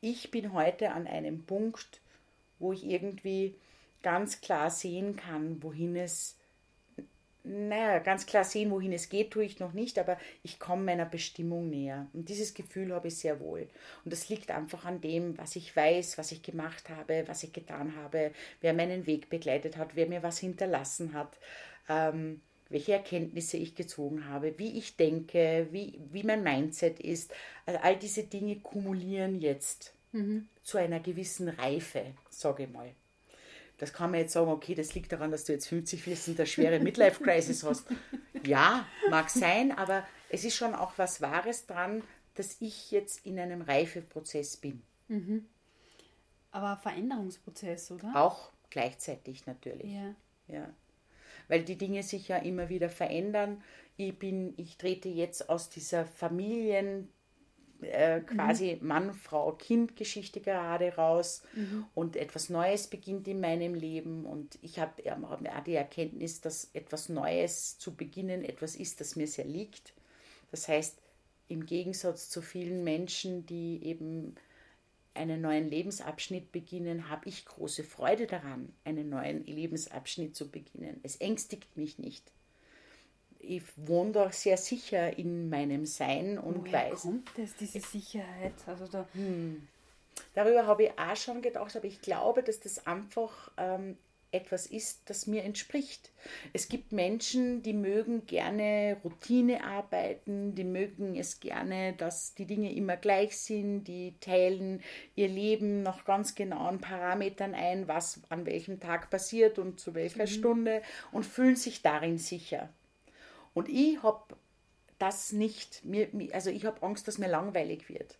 [0.01, 2.01] ich bin heute an einem Punkt,
[2.61, 3.57] wo ich irgendwie
[4.03, 6.37] ganz klar sehen kann, wohin es
[7.43, 11.07] naja, ganz klar sehen, wohin es geht, tue ich noch nicht, aber ich komme meiner
[11.07, 12.07] Bestimmung näher.
[12.13, 13.67] Und dieses Gefühl habe ich sehr wohl.
[14.05, 17.53] Und das liegt einfach an dem, was ich weiß, was ich gemacht habe, was ich
[17.53, 21.39] getan habe, wer meinen Weg begleitet hat, wer mir was hinterlassen hat,
[21.89, 27.33] ähm, welche Erkenntnisse ich gezogen habe, wie ich denke, wie, wie mein Mindset ist.
[27.65, 30.49] Also all diese Dinge kumulieren jetzt mhm.
[30.63, 32.95] zu einer gewissen Reife, sage ich mal.
[33.79, 36.39] Das kann man jetzt sagen, okay, das liegt daran, dass du jetzt 50 bist und
[36.39, 37.87] eine schwere Midlife-Crisis hast.
[38.45, 42.03] Ja, mag sein, aber es ist schon auch was Wahres dran,
[42.35, 44.83] dass ich jetzt in einem Reifeprozess bin.
[45.09, 45.47] Mhm.
[46.51, 48.13] Aber Veränderungsprozess, oder?
[48.15, 49.93] Auch gleichzeitig natürlich.
[49.93, 50.15] Ja.
[50.49, 50.71] ja.
[51.49, 53.63] weil die Dinge sich ja immer wieder verändern.
[53.97, 57.09] Ich bin, ich trete jetzt aus dieser Familien
[57.83, 58.87] äh, quasi mhm.
[58.87, 61.87] Mann, Frau, Kind Geschichte gerade raus mhm.
[61.95, 64.93] und etwas Neues beginnt in meinem Leben und ich habe
[65.27, 69.93] auch die Erkenntnis, dass etwas Neues zu beginnen etwas ist, das mir sehr liegt.
[70.51, 70.99] Das heißt,
[71.49, 74.35] im Gegensatz zu vielen Menschen, die eben
[75.15, 81.01] einen neuen Lebensabschnitt beginnen, habe ich große Freude daran, einen neuen Lebensabschnitt zu beginnen.
[81.03, 82.31] Es ängstigt mich nicht
[83.41, 87.03] ich wohne da sehr sicher in meinem Sein und Woher weiß.
[87.03, 88.55] kommt das, diese Sicherheit?
[88.67, 89.67] Also da hm.
[90.35, 93.97] Darüber habe ich auch schon gedacht, aber ich glaube, dass das einfach ähm,
[94.33, 96.13] etwas ist, das mir entspricht.
[96.53, 102.73] Es gibt Menschen, die mögen gerne Routine arbeiten, die mögen es gerne, dass die Dinge
[102.73, 104.83] immer gleich sind, die teilen
[105.17, 110.25] ihr Leben nach ganz genauen Parametern ein, was an welchem Tag passiert und zu welcher
[110.25, 110.29] mhm.
[110.29, 112.69] Stunde und fühlen sich darin sicher.
[113.55, 114.37] Und ich habe
[114.99, 118.19] das nicht, mir, also ich habe Angst, dass mir langweilig wird.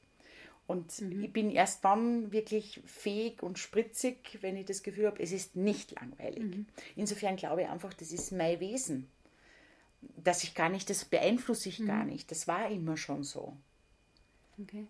[0.67, 1.25] Und mhm.
[1.25, 5.57] ich bin erst dann wirklich fähig und spritzig, wenn ich das Gefühl habe, es ist
[5.57, 6.45] nicht langweilig.
[6.45, 6.67] Mhm.
[6.97, 9.09] Insofern glaube ich einfach, das ist mein Wesen.
[10.17, 11.87] Dass ich gar nicht, das beeinflusse ich mhm.
[11.87, 12.31] gar nicht.
[12.31, 13.57] Das war immer schon so.
[14.63, 14.87] Okay.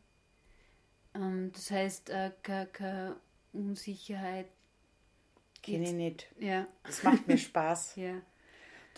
[1.15, 3.17] Ähm, das heißt, äh, keine
[3.53, 4.47] Unsicherheit.
[5.63, 6.27] Kenne ich nicht.
[6.39, 6.67] Ja.
[6.85, 7.97] Das macht mir Spaß.
[7.97, 8.21] ja.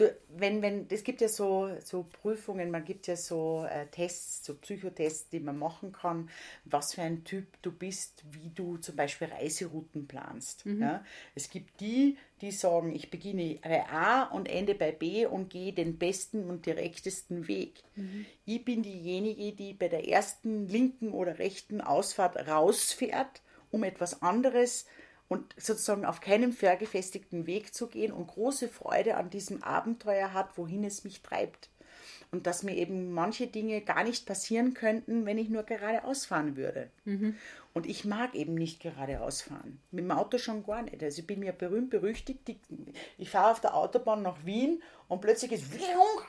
[0.02, 4.44] Du, wenn, wenn, es gibt ja so, so Prüfungen, man gibt ja so äh, Tests,
[4.44, 6.28] so Psychotests, die man machen kann,
[6.64, 10.66] was für ein Typ du bist, wie du zum Beispiel Reiserouten planst.
[10.66, 10.82] Mhm.
[10.82, 11.04] Ja?
[11.36, 15.72] Es gibt die, die sagen, ich beginne bei A und ende bei B und gehe
[15.72, 17.84] den besten und direktesten Weg.
[17.94, 18.26] Mhm.
[18.44, 23.40] Ich bin diejenige, die bei der ersten linken oder rechten Ausfahrt rausfährt,
[23.70, 24.90] um etwas anderes zu
[25.32, 30.58] und sozusagen auf keinem vergefestigten Weg zu gehen und große Freude an diesem Abenteuer hat,
[30.58, 31.70] wohin es mich treibt.
[32.30, 36.56] Und dass mir eben manche Dinge gar nicht passieren könnten, wenn ich nur geradeaus fahren
[36.56, 36.90] würde.
[37.06, 37.36] Mhm.
[37.72, 39.80] Und ich mag eben nicht geradeaus fahren.
[39.90, 41.02] Mit dem Auto schon gar nicht.
[41.02, 42.40] Also ich bin ja berühmt berüchtigt.
[43.16, 45.64] Ich fahre auf der Autobahn nach Wien und plötzlich ist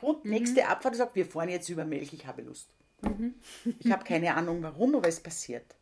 [0.01, 0.31] und mhm.
[0.31, 2.69] nächste Abfahrt und sagt, wir fahren jetzt über Milch, ich habe Lust.
[3.01, 3.35] Mhm.
[3.79, 5.75] Ich habe keine Ahnung warum, aber es passiert.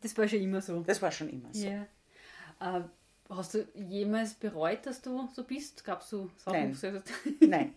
[0.00, 0.80] Das war schon immer so.
[0.80, 1.68] Das war schon immer so.
[1.68, 1.86] Ja.
[2.60, 2.82] Äh,
[3.28, 5.84] hast du jemals bereut, dass du so bist?
[5.84, 6.76] Gabst du Sachen?
[7.40, 7.48] Nein.
[7.48, 7.74] Nein.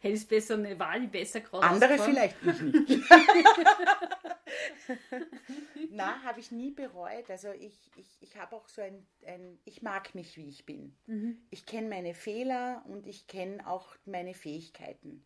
[0.00, 3.04] Hättest besser eine Wahl, die besser gerade Andere vielleicht, ich nicht.
[5.90, 7.30] Na, habe ich nie bereut.
[7.30, 10.96] Also ich, ich, ich habe auch so ein, ein, ich mag mich, wie ich bin.
[11.06, 11.38] Mhm.
[11.50, 15.24] Ich kenne meine Fehler und ich kenne auch meine Fähigkeiten.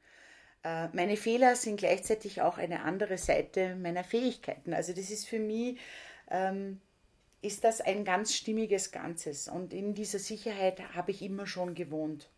[0.64, 4.74] Äh, meine Fehler sind gleichzeitig auch eine andere Seite meiner Fähigkeiten.
[4.74, 5.80] Also das ist für mich...
[6.30, 6.80] Ähm,
[7.42, 9.48] ist das ein ganz stimmiges Ganzes.
[9.48, 12.28] Und in dieser Sicherheit habe ich immer schon gewohnt.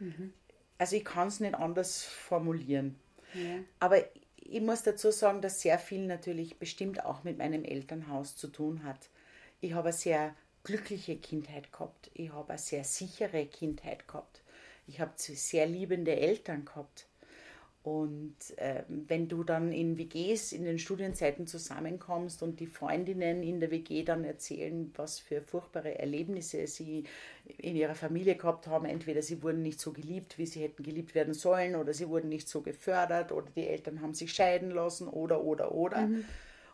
[0.00, 0.32] Mhm.
[0.78, 2.98] Also ich kann es nicht anders formulieren.
[3.34, 3.58] Ja.
[3.80, 4.02] Aber
[4.36, 8.82] ich muss dazu sagen, dass sehr viel natürlich bestimmt auch mit meinem Elternhaus zu tun
[8.82, 9.10] hat.
[9.60, 10.34] Ich habe eine sehr
[10.64, 12.10] glückliche Kindheit gehabt.
[12.14, 14.42] Ich habe eine sehr sichere Kindheit gehabt.
[14.86, 17.06] Ich habe sehr liebende Eltern gehabt.
[17.86, 23.60] Und äh, wenn du dann in WGs in den Studienzeiten zusammenkommst und die Freundinnen in
[23.60, 27.04] der WG dann erzählen, was für furchtbare Erlebnisse sie
[27.44, 31.14] in ihrer Familie gehabt haben, entweder sie wurden nicht so geliebt, wie sie hätten geliebt
[31.14, 35.06] werden sollen, oder sie wurden nicht so gefördert, oder die Eltern haben sich scheiden lassen,
[35.06, 36.08] oder, oder, oder.
[36.08, 36.24] Mhm.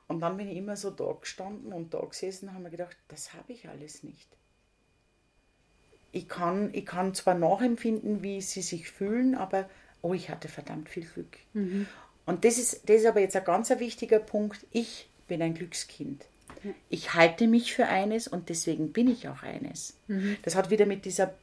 [0.09, 2.97] Und dann bin ich immer so da gestanden und da gesessen und habe mir gedacht,
[3.09, 4.31] das habe ich alles nicht.
[6.11, 9.69] Ich kann, ich kann zwar nachempfinden, wie sie sich fühlen, aber
[10.03, 11.39] oh, ich hatte verdammt viel Glück.
[11.55, 11.87] Mhm.
[12.27, 14.61] Und das ist, das ist aber jetzt ein ganz wichtiger Punkt.
[14.71, 16.25] Ich bin ein Glückskind.
[16.89, 19.95] Ich halte mich für eines und deswegen bin ich auch eines.
[20.07, 20.37] Mhm.
[20.43, 21.35] Das hat wieder mit dieser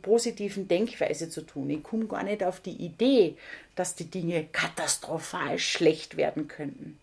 [0.00, 1.68] positiven Denkweise zu tun.
[1.68, 3.36] Ich komme gar nicht auf die Idee,
[3.76, 6.98] dass die Dinge katastrophal schlecht werden könnten.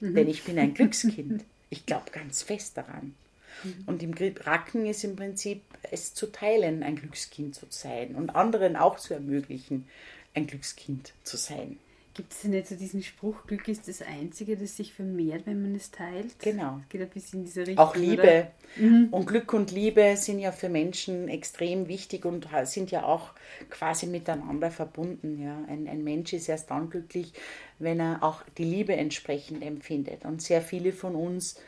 [0.00, 0.14] Mhm.
[0.14, 1.44] Denn ich bin ein Glückskind.
[1.70, 3.14] Ich glaube ganz fest daran.
[3.62, 3.84] Mhm.
[3.86, 8.76] Und im Racken ist im Prinzip es zu teilen, ein Glückskind zu sein und anderen
[8.76, 9.86] auch zu ermöglichen,
[10.34, 11.78] ein Glückskind zu sein.
[12.14, 15.62] Gibt es denn nicht so diesen Spruch, Glück ist das Einzige, das sich vermehrt, wenn
[15.62, 16.38] man es teilt?
[16.40, 16.76] Genau.
[16.80, 17.78] Das geht ein bisschen in diese Richtung.
[17.78, 18.48] Auch Liebe.
[18.76, 19.08] Mhm.
[19.10, 23.30] Und Glück und Liebe sind ja für Menschen extrem wichtig und sind ja auch
[23.70, 25.42] quasi miteinander verbunden.
[25.42, 25.64] Ja.
[25.68, 27.32] Ein, ein Mensch ist erst dann glücklich,
[27.78, 30.26] wenn er auch die Liebe entsprechend empfindet.
[30.26, 31.58] Und sehr viele von uns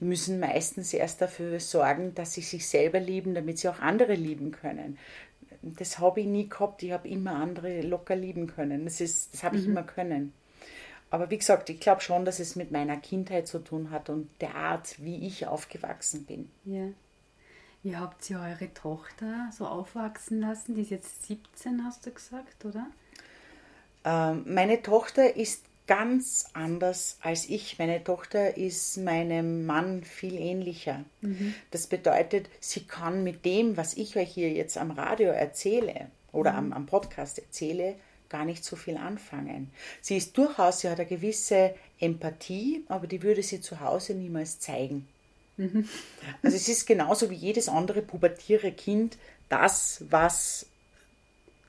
[0.00, 4.50] müssen meistens erst dafür sorgen, dass sie sich selber lieben, damit sie auch andere lieben
[4.50, 4.98] können
[5.62, 6.82] das habe ich nie gehabt.
[6.82, 8.84] Ich habe immer andere locker lieben können.
[8.84, 9.70] Das, ist, das habe ich mhm.
[9.70, 10.32] immer können.
[11.10, 14.28] Aber wie gesagt, ich glaube schon, dass es mit meiner Kindheit zu tun hat und
[14.40, 16.50] der Art, wie ich aufgewachsen bin.
[16.64, 16.88] Ja.
[17.82, 20.74] Wie habt ihr eure Tochter so aufwachsen lassen?
[20.74, 22.86] Die ist jetzt 17, hast du gesagt, oder?
[24.04, 27.78] Ähm, meine Tochter ist ganz anders als ich.
[27.78, 31.04] Meine Tochter ist meinem Mann viel ähnlicher.
[31.22, 31.54] Mhm.
[31.72, 36.52] Das bedeutet, sie kann mit dem, was ich euch hier jetzt am Radio erzähle oder
[36.52, 36.58] mhm.
[36.58, 37.96] am, am Podcast erzähle,
[38.28, 39.70] gar nicht so viel anfangen.
[40.02, 44.60] Sie ist durchaus, sie hat eine gewisse Empathie, aber die würde sie zu Hause niemals
[44.60, 45.08] zeigen.
[45.56, 45.88] Mhm.
[46.42, 49.16] Also es ist genauso wie jedes andere pubertiere Kind
[49.48, 50.66] das, was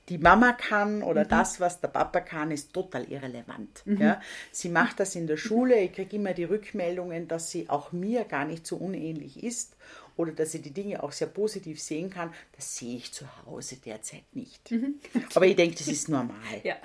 [0.10, 1.30] die Mama kann oder mhm.
[1.30, 3.84] das, was der Papa kann, ist total irrelevant.
[3.86, 4.02] Mhm.
[4.02, 4.22] Ja?
[4.52, 5.80] Sie macht das in der Schule.
[5.80, 9.76] Ich kriege immer die Rückmeldungen, dass sie auch mir gar nicht so unähnlich ist
[10.18, 12.34] oder dass sie die Dinge auch sehr positiv sehen kann.
[12.56, 14.72] Das sehe ich zu Hause derzeit nicht.
[14.72, 14.96] Mhm.
[15.36, 16.36] Aber ich denke, das ist normal.
[16.64, 16.76] Ja.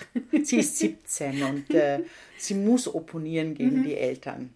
[0.44, 2.04] Sie ist 17 und äh,
[2.38, 3.84] sie muss opponieren gegen mhm.
[3.84, 4.54] die Eltern.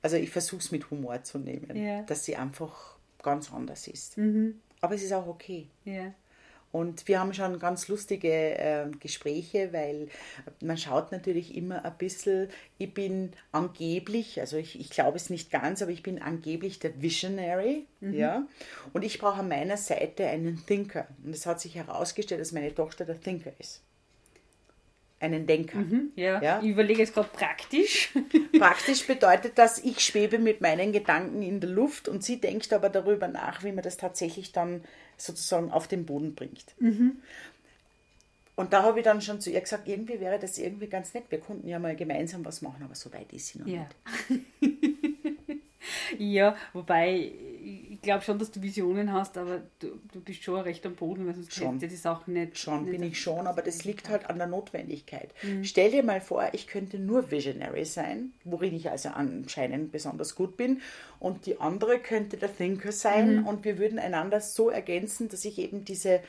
[0.00, 2.02] Also ich versuche es mit Humor zu nehmen, ja.
[2.02, 4.18] dass sie einfach ganz anders ist.
[4.18, 4.60] Mhm.
[4.80, 5.68] Aber es ist auch okay.
[5.84, 6.12] Ja.
[6.72, 10.08] Und wir haben schon ganz lustige äh, Gespräche, weil
[10.62, 12.48] man schaut natürlich immer ein bisschen,
[12.78, 17.00] ich bin angeblich, also ich, ich glaube es nicht ganz, aber ich bin angeblich der
[17.00, 18.14] Visionary, mhm.
[18.14, 18.46] ja.
[18.94, 21.06] Und ich brauche an meiner Seite einen Thinker.
[21.22, 23.82] Und es hat sich herausgestellt, dass meine Tochter der Thinker ist
[25.22, 25.78] einen Denker.
[25.78, 26.42] Mhm, ja.
[26.42, 26.60] ja.
[26.60, 28.10] Ich überlege jetzt gerade praktisch.
[28.58, 32.88] Praktisch bedeutet das, ich schwebe mit meinen Gedanken in der Luft und sie denkt aber
[32.88, 34.82] darüber nach, wie man das tatsächlich dann
[35.22, 36.74] sozusagen auf den Boden bringt.
[36.78, 37.22] Mhm.
[38.54, 41.24] Und da habe ich dann schon zu ihr gesagt, irgendwie wäre das irgendwie ganz nett.
[41.30, 43.86] Wir konnten ja mal gemeinsam was machen, aber so weit ist sie noch ja.
[44.28, 44.44] nicht.
[46.18, 47.32] ja, wobei
[48.02, 51.34] glaube schon, dass du Visionen hast, aber du, du bist schon recht am Boden, weil
[51.34, 51.78] sonst schon.
[51.78, 52.58] die Sachen nicht.
[52.58, 55.30] Schon nicht bin ich schon, aber das liegt halt an der Notwendigkeit.
[55.42, 55.64] Mhm.
[55.64, 60.56] Stell dir mal vor, ich könnte nur Visionary sein, worin ich also anscheinend besonders gut
[60.56, 60.80] bin,
[61.18, 63.46] und die andere könnte der Thinker sein mhm.
[63.46, 66.20] und wir würden einander so ergänzen, dass ich eben diese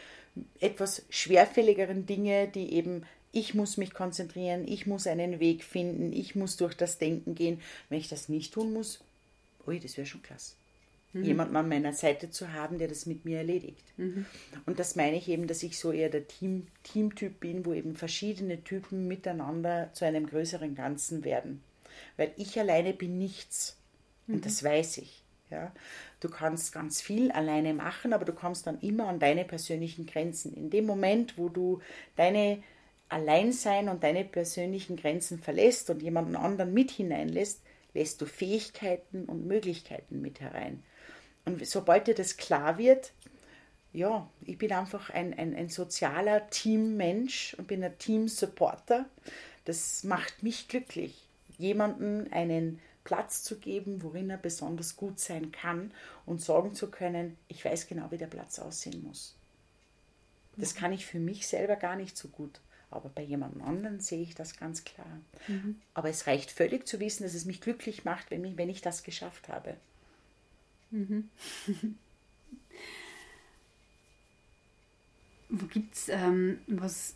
[0.60, 6.36] etwas schwerfälligeren Dinge, die eben ich muss mich konzentrieren, ich muss einen Weg finden, ich
[6.36, 7.60] muss durch das Denken gehen.
[7.90, 9.00] Wenn ich das nicht tun muss,
[9.66, 10.54] ui, das wäre schon klasse.
[11.14, 11.24] Mhm.
[11.24, 13.86] Jemanden an meiner Seite zu haben, der das mit mir erledigt.
[13.98, 14.26] Mhm.
[14.66, 17.96] Und das meine ich eben, dass ich so eher der Team, Teamtyp bin, wo eben
[17.96, 21.64] verschiedene Typen miteinander zu einem größeren Ganzen werden.
[22.18, 23.78] Weil ich alleine bin nichts.
[24.28, 24.42] Und mhm.
[24.42, 25.24] das weiß ich.
[25.52, 25.72] Ja?
[26.20, 30.54] Du kannst ganz viel alleine machen, aber du kommst dann immer an deine persönlichen Grenzen.
[30.54, 31.80] In dem Moment, wo du
[32.16, 32.64] deine
[33.10, 37.62] Alleinsein und deine persönlichen Grenzen verlässt und jemanden anderen mit hineinlässt,
[37.94, 40.84] lässt du Fähigkeiten und Möglichkeiten mit herein.
[41.46, 43.12] Und sobald dir das klar wird,
[43.92, 49.06] ja, ich bin einfach ein, ein, ein sozialer Teammensch und bin ein Team-Supporter.
[49.66, 51.28] Das macht mich glücklich,
[51.58, 55.92] jemanden einen Platz zu geben, worin er besonders gut sein kann
[56.26, 59.36] und sagen zu können, ich weiß genau, wie der Platz aussehen muss.
[60.56, 62.60] Das kann ich für mich selber gar nicht so gut.
[62.92, 65.20] Aber bei jemand anderen sehe ich das ganz klar.
[65.48, 65.82] Mhm.
[65.96, 68.82] Aber es reicht völlig zu wissen, dass es mich glücklich macht, wenn ich, wenn ich
[68.82, 69.78] das geschafft habe.
[70.94, 71.30] Mhm.
[75.50, 77.16] Wo gibt es ähm, was,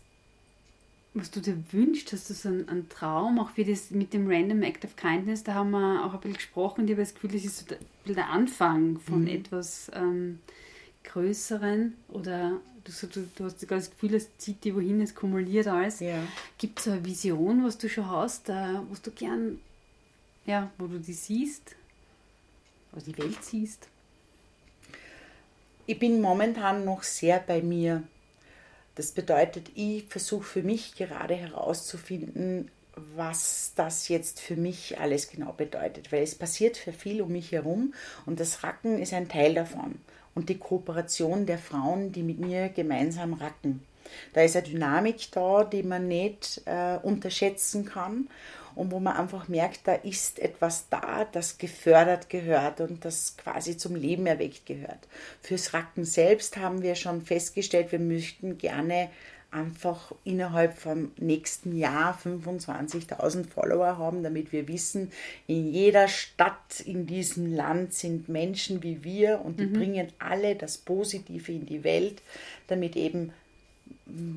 [1.13, 2.11] was du dir wünschst?
[2.11, 5.43] Hast du so einen, einen, Traum, auch wie das mit dem Random Act of Kindness?
[5.43, 6.85] Da haben wir auch ein bisschen gesprochen.
[6.85, 7.79] Ich habe das Gefühl, das ist so der,
[8.13, 9.27] der Anfang von mhm.
[9.27, 10.39] etwas ähm,
[11.03, 15.99] Größeren oder du, du, du hast das Gefühl, es zieht dich wohin, es kumuliert alles.
[15.99, 16.21] Ja.
[16.57, 19.59] Gibt es eine Vision, was du schon hast, äh, was du gern,
[20.45, 21.76] ja, wo du die siehst,
[22.97, 23.87] also die Welt siehst?
[25.85, 28.03] Ich bin momentan noch sehr bei mir.
[28.95, 32.71] Das bedeutet, ich versuche für mich gerade herauszufinden,
[33.15, 37.51] was das jetzt für mich alles genau bedeutet, weil es passiert für viel um mich
[37.51, 37.93] herum
[38.25, 39.99] und das Racken ist ein Teil davon
[40.33, 43.85] und die Kooperation der Frauen, die mit mir gemeinsam racken.
[44.33, 48.27] Da ist eine Dynamik da, die man nicht äh, unterschätzen kann
[48.77, 53.75] und wo man einfach merkt, da ist etwas da, das gefördert gehört und das quasi
[53.75, 55.07] zum Leben erweckt gehört.
[55.41, 59.09] Fürs Racken selbst haben wir schon festgestellt, wir möchten gerne
[59.49, 65.11] einfach innerhalb vom nächsten Jahr 25.000 Follower haben, damit wir wissen,
[65.47, 69.73] in jeder Stadt in diesem Land sind Menschen wie wir und die mhm.
[69.73, 72.21] bringen alle das Positive in die Welt,
[72.67, 73.31] damit eben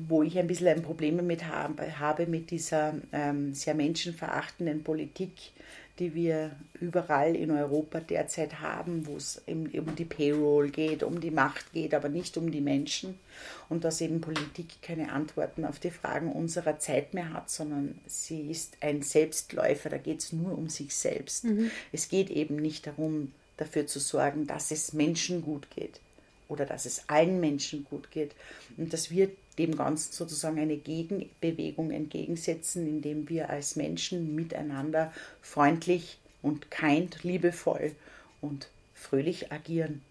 [0.07, 5.31] wo ich ein bisschen ein Problem damit habe, habe mit dieser ähm, sehr menschenverachtenden Politik,
[5.99, 11.31] die wir überall in Europa derzeit haben, wo es um die Payroll geht, um die
[11.31, 13.19] Macht geht, aber nicht um die Menschen.
[13.69, 18.49] Und dass eben Politik keine Antworten auf die Fragen unserer Zeit mehr hat, sondern sie
[18.49, 21.45] ist ein Selbstläufer, da geht es nur um sich selbst.
[21.45, 21.71] Mhm.
[21.91, 25.99] Es geht eben nicht darum, dafür zu sorgen, dass es Menschen gut geht
[26.51, 28.31] oder dass es allen Menschen gut geht
[28.77, 36.19] und dass wir dem Ganzen sozusagen eine Gegenbewegung entgegensetzen, indem wir als Menschen miteinander freundlich
[36.41, 37.91] und kind, liebevoll
[38.41, 40.01] und fröhlich agieren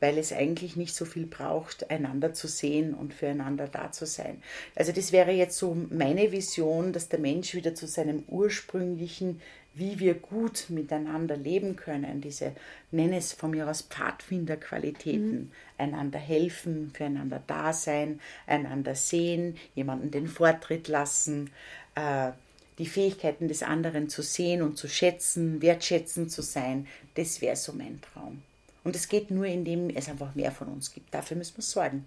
[0.00, 4.42] weil es eigentlich nicht so viel braucht, einander zu sehen und füreinander da zu sein.
[4.74, 9.40] Also das wäre jetzt so meine Vision, dass der Mensch wieder zu seinem ursprünglichen,
[9.78, 12.52] wie wir gut miteinander leben können, diese,
[12.90, 15.50] nenne es von mir aus Pfadfinderqualitäten, mhm.
[15.78, 21.50] einander helfen, füreinander da sein, einander sehen, jemanden den Vortritt lassen,
[21.94, 22.32] äh,
[22.78, 27.72] die Fähigkeiten des anderen zu sehen und zu schätzen, wertschätzend zu sein, das wäre so
[27.72, 28.42] mein Traum.
[28.84, 31.12] Und es geht nur, indem es einfach mehr von uns gibt.
[31.12, 32.04] Dafür müssen wir sorgen.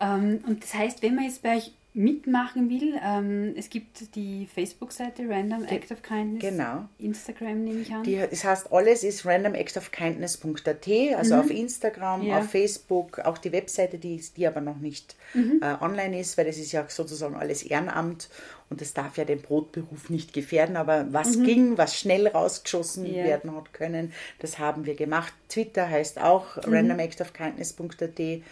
[0.00, 4.48] Ähm, und das heißt, wenn man jetzt bei euch mitmachen will, ähm, es gibt die
[4.52, 6.50] Facebook-Seite Random Act of Kindness.
[6.50, 6.88] Genau.
[6.98, 8.02] Instagram nehme ich an.
[8.02, 11.40] Die, das heißt, alles ist randomactofkindness.at, also mhm.
[11.40, 12.38] auf Instagram, ja.
[12.38, 15.60] auf Facebook, auch die Webseite, die, die aber noch nicht mhm.
[15.62, 18.28] äh, online ist, weil das ist ja sozusagen alles Ehrenamt
[18.70, 21.44] und das darf ja den Brotberuf nicht gefährden, aber was mhm.
[21.44, 23.24] ging, was schnell rausgeschossen yeah.
[23.24, 25.32] werden hat können, das haben wir gemacht.
[25.48, 26.74] Twitter heißt auch mhm.
[26.74, 28.42] randomactofkindness.at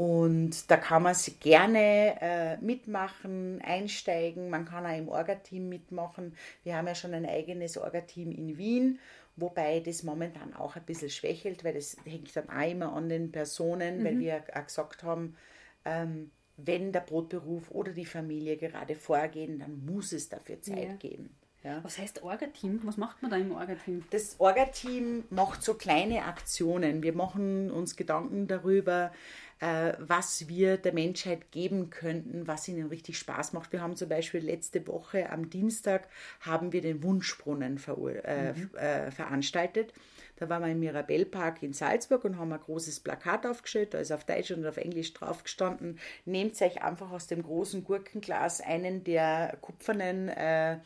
[0.00, 4.48] und da kann man sich gerne äh, mitmachen, einsteigen.
[4.48, 6.34] Man kann auch im Orga-Team mitmachen.
[6.64, 8.98] Wir haben ja schon ein eigenes Orga-Team in Wien,
[9.36, 13.30] wobei das momentan auch ein bisschen schwächelt, weil das hängt dann auch immer an den
[13.30, 14.04] Personen, mhm.
[14.06, 15.36] weil wir auch gesagt haben,
[15.84, 20.94] ähm, wenn der Brotberuf oder die Familie gerade vorgehen, dann muss es dafür Zeit ja.
[20.94, 21.28] geben.
[21.62, 21.84] Ja.
[21.84, 22.80] Was heißt Orga-Team?
[22.84, 24.04] Was macht man da im Orga-Team?
[24.08, 27.02] Das Orga-Team macht so kleine Aktionen.
[27.02, 29.12] Wir machen uns Gedanken darüber,
[29.60, 33.72] was wir der Menschheit geben könnten, was ihnen richtig Spaß macht.
[33.72, 36.08] Wir haben zum Beispiel letzte Woche am Dienstag
[36.40, 37.78] haben wir den Wunschbrunnen
[38.24, 38.70] äh, mhm.
[38.76, 39.92] äh, veranstaltet.
[40.36, 44.10] Da waren wir im Mirabellpark in Salzburg und haben ein großes Plakat aufgestellt, da ist
[44.10, 45.98] auf Deutsch und auf Englisch drauf gestanden.
[46.24, 50.78] Nehmt euch einfach aus dem großen Gurkenglas einen der kupfernen äh,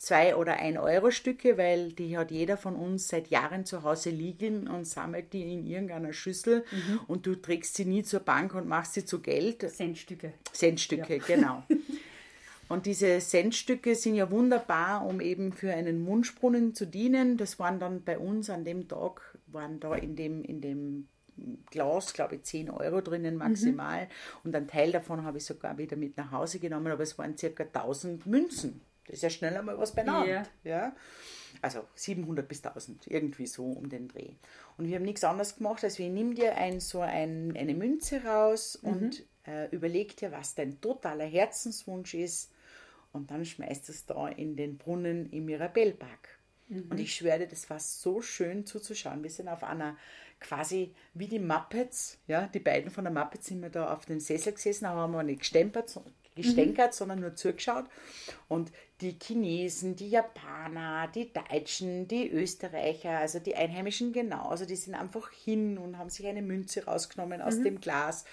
[0.00, 4.10] zwei oder ein Euro Stücke, weil die hat jeder von uns seit Jahren zu Hause
[4.10, 7.00] liegen und sammelt die in irgendeiner Schüssel mhm.
[7.06, 9.60] und du trägst sie nie zur Bank und machst sie zu Geld.
[9.70, 10.32] Centstücke.
[10.52, 11.24] Centstücke, ja.
[11.26, 11.62] genau.
[12.68, 17.36] Und diese Centstücke sind ja wunderbar, um eben für einen Mundsprunnen zu dienen.
[17.36, 21.08] Das waren dann bei uns an dem Tag, waren da in dem, in dem
[21.72, 24.04] Glas, glaube ich, 10 Euro drinnen maximal.
[24.04, 24.08] Mhm.
[24.44, 27.36] Und einen Teil davon habe ich sogar wieder mit nach Hause genommen, aber es waren
[27.36, 28.80] circa 1000 Münzen.
[29.10, 30.28] Das ist ja schnell einmal was benannt.
[30.28, 30.44] Yeah.
[30.62, 30.96] Ja?
[31.62, 34.34] Also 700 bis 1000, irgendwie so um den Dreh.
[34.78, 38.22] Und wir haben nichts anderes gemacht, als wir nimm dir ein, so ein, eine Münze
[38.24, 38.90] raus mhm.
[38.90, 42.52] und äh, überleg dir, was dein totaler Herzenswunsch ist
[43.12, 46.38] und dann schmeißt es da in den Brunnen im Mirabellpark.
[46.68, 46.86] Mhm.
[46.88, 49.22] Und ich schwöre, das war so schön zuzuschauen.
[49.24, 49.96] Wir sind auf einer
[50.38, 54.20] quasi wie die Muppets, ja, die beiden von der Muppets sind wir da auf dem
[54.20, 56.00] Sessel gesessen, aber haben wir nicht gestempert,
[56.34, 56.96] gestänkert, mhm.
[56.96, 57.86] sondern nur zugeschaut.
[58.48, 64.94] Und die Chinesen, die Japaner, die Deutschen, die Österreicher, also die Einheimischen genauso, die sind
[64.94, 67.64] einfach hin und haben sich eine Münze rausgenommen aus mhm.
[67.64, 68.24] dem Glas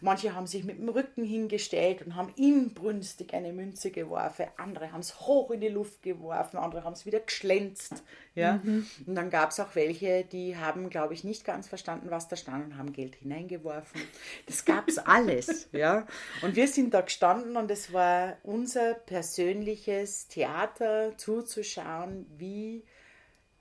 [0.00, 4.46] Manche haben sich mit dem Rücken hingestellt und haben inbrünstig eine Münze geworfen.
[4.56, 8.02] Andere haben es hoch in die Luft geworfen, andere haben es wieder geschlänzt.
[8.34, 8.60] Ja?
[8.62, 8.86] Mhm.
[9.06, 12.36] Und dann gab es auch welche, die haben, glaube ich, nicht ganz verstanden, was da
[12.36, 14.00] stand und haben Geld hineingeworfen.
[14.46, 15.68] Das gab es alles.
[15.72, 16.06] ja?
[16.42, 22.84] Und wir sind da gestanden und es war unser persönliches Theater zuzuschauen, wie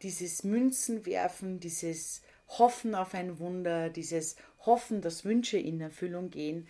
[0.01, 6.67] dieses Münzenwerfen, dieses Hoffen auf ein Wunder, dieses Hoffen, dass Wünsche in Erfüllung gehen,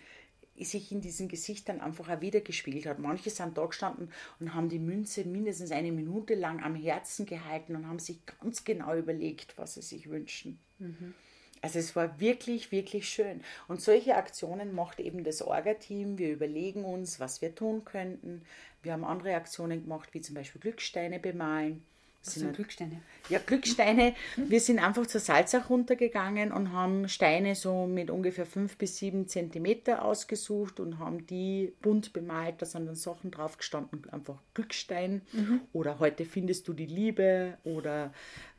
[0.58, 2.98] sich in diesen Gesichtern einfach auch wieder gespiegelt hat.
[2.98, 7.74] Manche sind da gestanden und haben die Münze mindestens eine Minute lang am Herzen gehalten
[7.74, 10.58] und haben sich ganz genau überlegt, was sie sich wünschen.
[10.78, 11.14] Mhm.
[11.60, 13.40] Also es war wirklich, wirklich schön.
[13.68, 16.18] Und solche Aktionen macht eben das Orga-Team.
[16.18, 18.42] Wir überlegen uns, was wir tun könnten.
[18.82, 21.82] Wir haben andere Aktionen gemacht, wie zum Beispiel Glücksteine bemalen.
[22.24, 23.00] Was sind Glücksteine?
[23.28, 24.14] Ja, Glücksteine.
[24.36, 29.28] Wir sind einfach zur Salzach runtergegangen und haben Steine so mit ungefähr fünf bis sieben
[29.28, 32.62] Zentimeter ausgesucht und haben die bunt bemalt.
[32.62, 35.22] Da sind dann Sachen drauf gestanden, einfach Glückstein.
[35.32, 35.60] Mhm.
[35.72, 38.12] Oder heute findest du die Liebe oder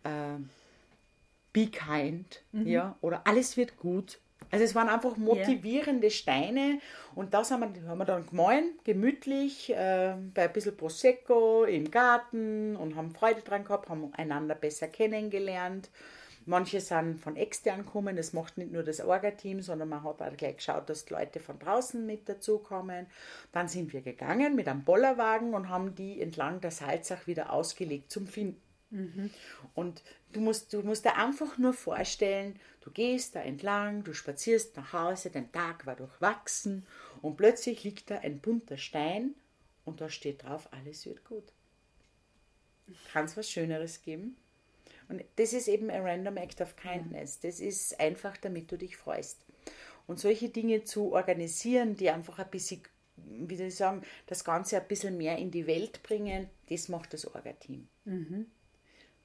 [0.03, 0.37] äh,
[1.53, 2.41] Be kind.
[2.51, 2.67] Mhm.
[2.67, 4.19] Ja, oder alles wird gut.
[4.55, 6.15] Also es waren einfach motivierende yeah.
[6.15, 6.79] Steine
[7.13, 11.91] und das haben wir, haben wir dann gemahlen, gemütlich, äh, bei ein bisschen Prosecco im
[11.91, 15.89] Garten und haben Freude dran gehabt, haben einander besser kennengelernt.
[16.45, 20.37] Manche sind von extern gekommen, das macht nicht nur das Orga-Team, sondern man hat auch
[20.37, 23.07] gleich geschaut, dass die Leute von draußen mit dazukommen.
[23.51, 28.09] Dann sind wir gegangen mit einem Bollerwagen und haben die entlang der Salzach wieder ausgelegt
[28.09, 28.64] zum Finden.
[28.89, 29.29] Mhm.
[29.73, 34.75] Und du musst, du musst dir einfach nur vorstellen, du gehst da entlang, du spazierst
[34.77, 36.85] nach Hause, dein Tag war durchwachsen
[37.21, 39.35] und plötzlich liegt da ein bunter Stein
[39.83, 41.51] und da steht drauf, alles wird gut.
[43.11, 44.37] Kann es was Schöneres geben?
[45.07, 47.39] Und das ist eben ein Random Act of Kindness.
[47.39, 49.45] Das ist einfach, damit du dich freust.
[50.07, 52.81] Und solche Dinge zu organisieren, die einfach ein bisschen,
[53.17, 57.13] wie soll ich sagen, das Ganze ein bisschen mehr in die Welt bringen, das macht
[57.13, 57.87] das Orga-Team.
[58.05, 58.47] Mhm.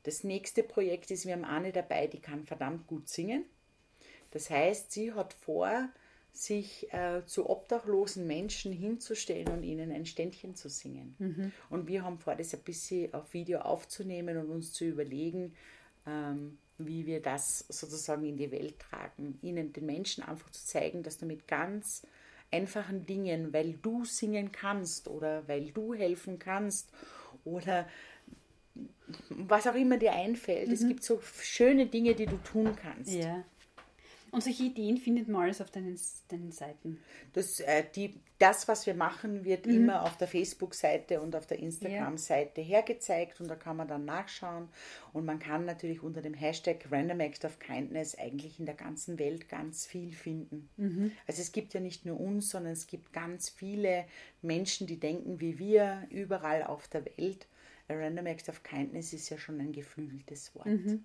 [0.02, 3.44] Das nächste Projekt ist, wir haben eine dabei, die kann verdammt gut singen.
[4.30, 5.88] Das heißt, sie hat vor,
[6.32, 11.16] sich äh, zu obdachlosen Menschen hinzustellen und ihnen ein Ständchen zu singen.
[11.18, 11.52] Mhm.
[11.68, 15.54] Und wir haben vor, das ein bisschen auf Video aufzunehmen und uns zu überlegen,
[16.06, 19.38] ähm, wie wir das sozusagen in die Welt tragen.
[19.42, 22.06] Ihnen, den Menschen einfach zu zeigen, dass du mit ganz
[22.50, 26.90] einfachen Dingen, weil du singen kannst oder weil du helfen kannst
[27.44, 27.88] oder
[29.28, 30.68] was auch immer dir einfällt.
[30.68, 30.74] Mhm.
[30.74, 33.12] Es gibt so schöne Dinge, die du tun kannst.
[33.12, 33.44] Ja.
[34.32, 35.98] Und solche Ideen findet man alles auf deinen,
[36.28, 37.00] deinen Seiten.
[37.32, 39.74] Das, äh, die, das, was wir machen, wird mhm.
[39.74, 42.66] immer auf der Facebook-Seite und auf der Instagram-Seite ja.
[42.68, 44.68] hergezeigt und da kann man dann nachschauen.
[45.12, 49.18] Und man kann natürlich unter dem Hashtag Random Act of Kindness eigentlich in der ganzen
[49.18, 50.68] Welt ganz viel finden.
[50.76, 51.12] Mhm.
[51.26, 54.04] Also es gibt ja nicht nur uns, sondern es gibt ganz viele
[54.42, 57.48] Menschen, die denken wie wir, überall auf der Welt.
[57.90, 60.66] A Random Act of Kindness ist ja schon ein geflügeltes Wort.
[60.66, 61.04] Mhm.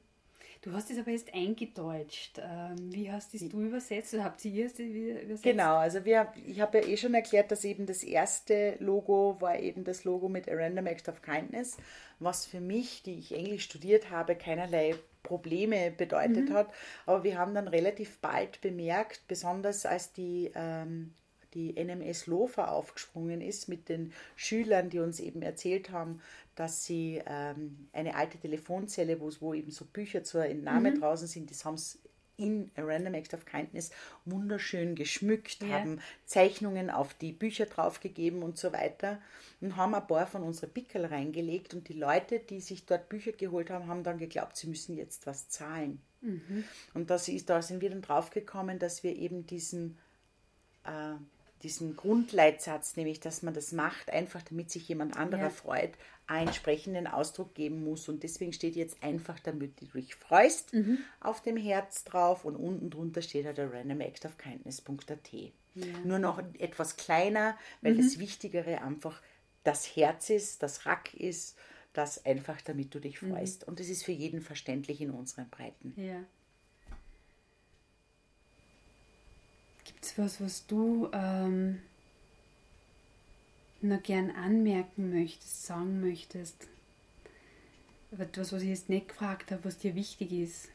[0.61, 2.39] Du hast es aber jetzt eingedeutscht.
[2.41, 5.43] Ähm, wie hast es du übersetzt oder habt ihr es übersetzt?
[5.43, 9.59] Genau, also wir, ich habe ja eh schon erklärt, dass eben das erste Logo war
[9.59, 11.77] eben das Logo mit A Random Act of Kindness,
[12.19, 16.53] was für mich, die ich Englisch studiert habe, keinerlei Probleme bedeutet mhm.
[16.53, 16.73] hat.
[17.05, 21.13] Aber wir haben dann relativ bald bemerkt, besonders als die ähm,
[21.55, 26.21] die NMS Lofa aufgesprungen ist mit den Schülern, die uns eben erzählt haben,
[26.55, 30.99] dass sie ähm, eine alte Telefonzelle, wo, wo eben so Bücher zur Entnahme mhm.
[30.99, 31.97] draußen sind, das haben sie
[32.37, 33.91] in A Random Act of Kindness
[34.25, 35.79] wunderschön geschmückt, ja.
[35.79, 39.21] haben Zeichnungen auf die Bücher draufgegeben und so weiter
[39.61, 43.31] und haben ein paar von unsere Pickel reingelegt und die Leute, die sich dort Bücher
[43.31, 46.01] geholt haben, haben dann geglaubt, sie müssen jetzt was zahlen.
[46.21, 46.63] Mhm.
[46.93, 49.97] Und das ist, da sind wir dann draufgekommen, dass wir eben diesen
[50.83, 51.15] äh,
[51.63, 55.49] diesen Grundleitsatz, nämlich dass man das macht, einfach damit sich jemand anderer ja.
[55.49, 55.91] freut,
[56.27, 58.09] einen entsprechenden Ausdruck geben muss.
[58.09, 60.99] Und deswegen steht jetzt einfach, damit du dich freust, mhm.
[61.19, 65.33] auf dem Herz drauf und unten drunter steht halt der Random Act of Kindness.at.
[65.33, 65.85] Ja.
[66.03, 68.01] Nur noch etwas kleiner, weil mhm.
[68.01, 69.21] das Wichtigere einfach
[69.63, 71.57] das Herz ist, das Rack ist,
[71.93, 73.31] das einfach, damit du dich mhm.
[73.31, 73.61] freust.
[73.61, 73.69] Mhm.
[73.69, 75.93] Und das ist für jeden verständlich in unseren Breiten.
[75.97, 76.23] Ja.
[79.83, 81.81] Gibt es was, was du ähm,
[83.81, 86.67] noch gern anmerken möchtest, sagen möchtest?
[88.17, 90.69] Etwas, was ich jetzt nicht gefragt habe, was dir wichtig ist?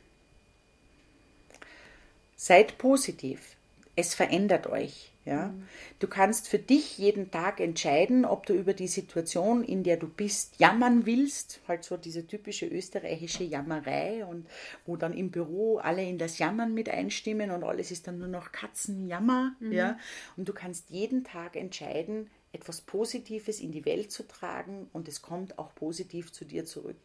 [2.37, 3.57] Seid positiv.
[3.97, 5.13] Es verändert euch.
[5.25, 5.49] Ja?
[5.49, 5.67] Mhm.
[5.99, 10.09] Du kannst für dich jeden Tag entscheiden, ob du über die Situation, in der du
[10.09, 14.47] bist, jammern willst, halt so diese typische österreichische Jammerei und
[14.87, 18.29] wo dann im Büro alle in das Jammern mit einstimmen und alles ist dann nur
[18.29, 19.55] noch Katzenjammer.
[19.61, 19.73] Mhm.
[19.73, 19.99] Ja?
[20.37, 25.23] Und du kannst jeden Tag entscheiden, etwas Positives in die Welt zu tragen und es
[25.23, 27.01] kommt auch positiv zu dir zurück.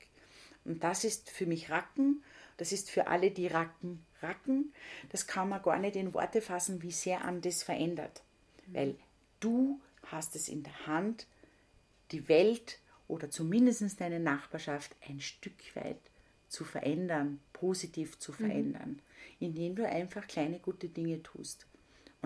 [0.63, 2.23] Und das ist für mich Racken,
[2.57, 4.73] das ist für alle, die Racken Racken,
[5.09, 8.23] das kann man gar nicht in Worte fassen, wie sehr an das verändert.
[8.67, 8.95] Weil
[9.39, 11.27] du hast es in der Hand,
[12.11, 15.99] die Welt oder zumindest deine Nachbarschaft ein Stück weit
[16.47, 18.35] zu verändern, positiv zu mhm.
[18.35, 19.47] verändern, mhm.
[19.47, 21.65] indem du einfach kleine gute Dinge tust.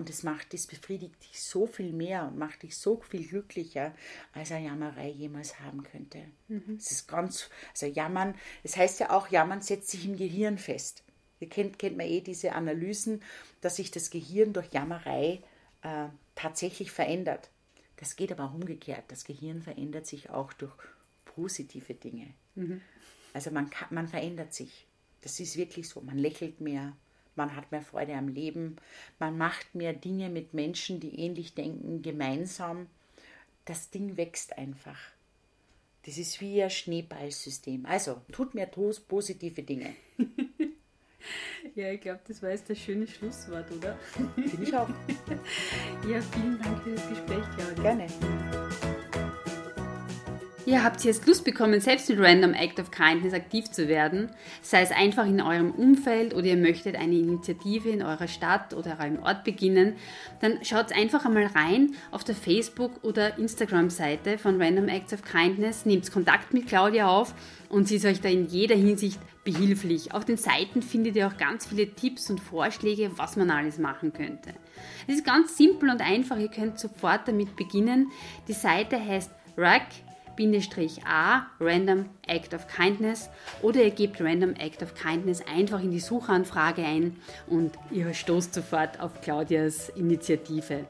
[0.00, 3.94] Und das macht, das befriedigt dich so viel mehr und macht dich so viel glücklicher,
[4.32, 6.24] als eine Jammerei jemals haben könnte.
[6.48, 6.76] Mhm.
[6.78, 11.02] Es ist ganz, also Jammern, das heißt ja auch, Jammern setzt sich im Gehirn fest.
[11.38, 13.22] Ihr kennt, kennt man eh diese Analysen,
[13.60, 15.42] dass sich das Gehirn durch Jammerei
[15.82, 17.50] äh, tatsächlich verändert.
[17.96, 19.04] Das geht aber auch umgekehrt.
[19.08, 20.72] Das Gehirn verändert sich auch durch
[21.26, 22.32] positive Dinge.
[22.54, 22.80] Mhm.
[23.34, 24.86] Also man, kann, man verändert sich.
[25.20, 26.00] Das ist wirklich so.
[26.00, 26.96] Man lächelt mehr,
[27.40, 28.76] man hat mehr Freude am Leben,
[29.18, 32.86] man macht mehr Dinge mit Menschen, die ähnlich denken, gemeinsam.
[33.64, 34.98] Das Ding wächst einfach.
[36.04, 37.86] Das ist wie ein Schneeballsystem.
[37.86, 39.94] Also tut mehr positive Dinge.
[41.74, 43.96] Ja, ich glaube, das war jetzt das schöne Schlusswort, oder?
[44.34, 44.88] Finde ich auch.
[46.08, 47.82] ja, vielen Dank für das Gespräch, Claudia.
[47.82, 48.69] Gerne.
[50.66, 54.28] Ja, habt ihr jetzt Lust bekommen, selbst mit Random Act of Kindness aktiv zu werden?
[54.60, 58.98] Sei es einfach in eurem Umfeld oder ihr möchtet eine Initiative in eurer Stadt oder
[59.00, 59.94] eurem Ort beginnen,
[60.40, 65.86] dann schaut einfach einmal rein auf der Facebook- oder Instagram-Seite von Random Acts of Kindness,
[65.86, 67.34] nehmt Kontakt mit Claudia auf
[67.70, 70.12] und sie ist euch da in jeder Hinsicht behilflich.
[70.12, 74.12] Auf den Seiten findet ihr auch ganz viele Tipps und Vorschläge, was man alles machen
[74.12, 74.50] könnte.
[75.08, 78.10] Es ist ganz simpel und einfach, ihr könnt sofort damit beginnen.
[78.46, 79.86] Die Seite heißt RAC
[81.04, 83.28] A Random Act of Kindness
[83.62, 87.16] oder ihr gebt Random Act of Kindness einfach in die Suchanfrage ein
[87.46, 90.86] und ihr stoßt sofort auf Claudias Initiative.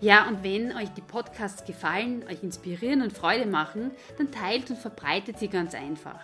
[0.00, 4.78] Ja, und wenn euch die Podcasts gefallen, euch inspirieren und Freude machen, dann teilt und
[4.78, 6.20] verbreitet sie ganz einfach.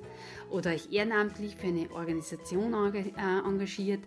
[0.50, 3.04] oder euch ehrenamtlich für eine Organisation äh,
[3.46, 4.02] engagiert.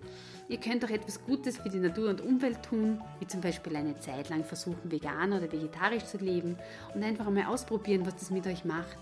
[0.49, 3.99] Ihr könnt auch etwas Gutes für die Natur und Umwelt tun, wie zum Beispiel eine
[4.01, 6.57] Zeit lang versuchen, vegan oder vegetarisch zu leben
[6.95, 8.99] und einfach einmal ausprobieren, was das mit euch macht.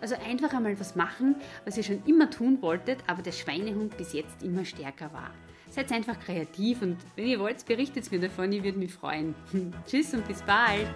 [0.00, 4.12] Also einfach einmal was machen, was ihr schon immer tun wolltet, aber der Schweinehund bis
[4.14, 5.30] jetzt immer stärker war.
[5.76, 9.34] Seid einfach kreativ und wenn ihr wollt, berichtet mir davon, ich würde mich freuen.
[9.86, 10.86] Tschüss und bis bald.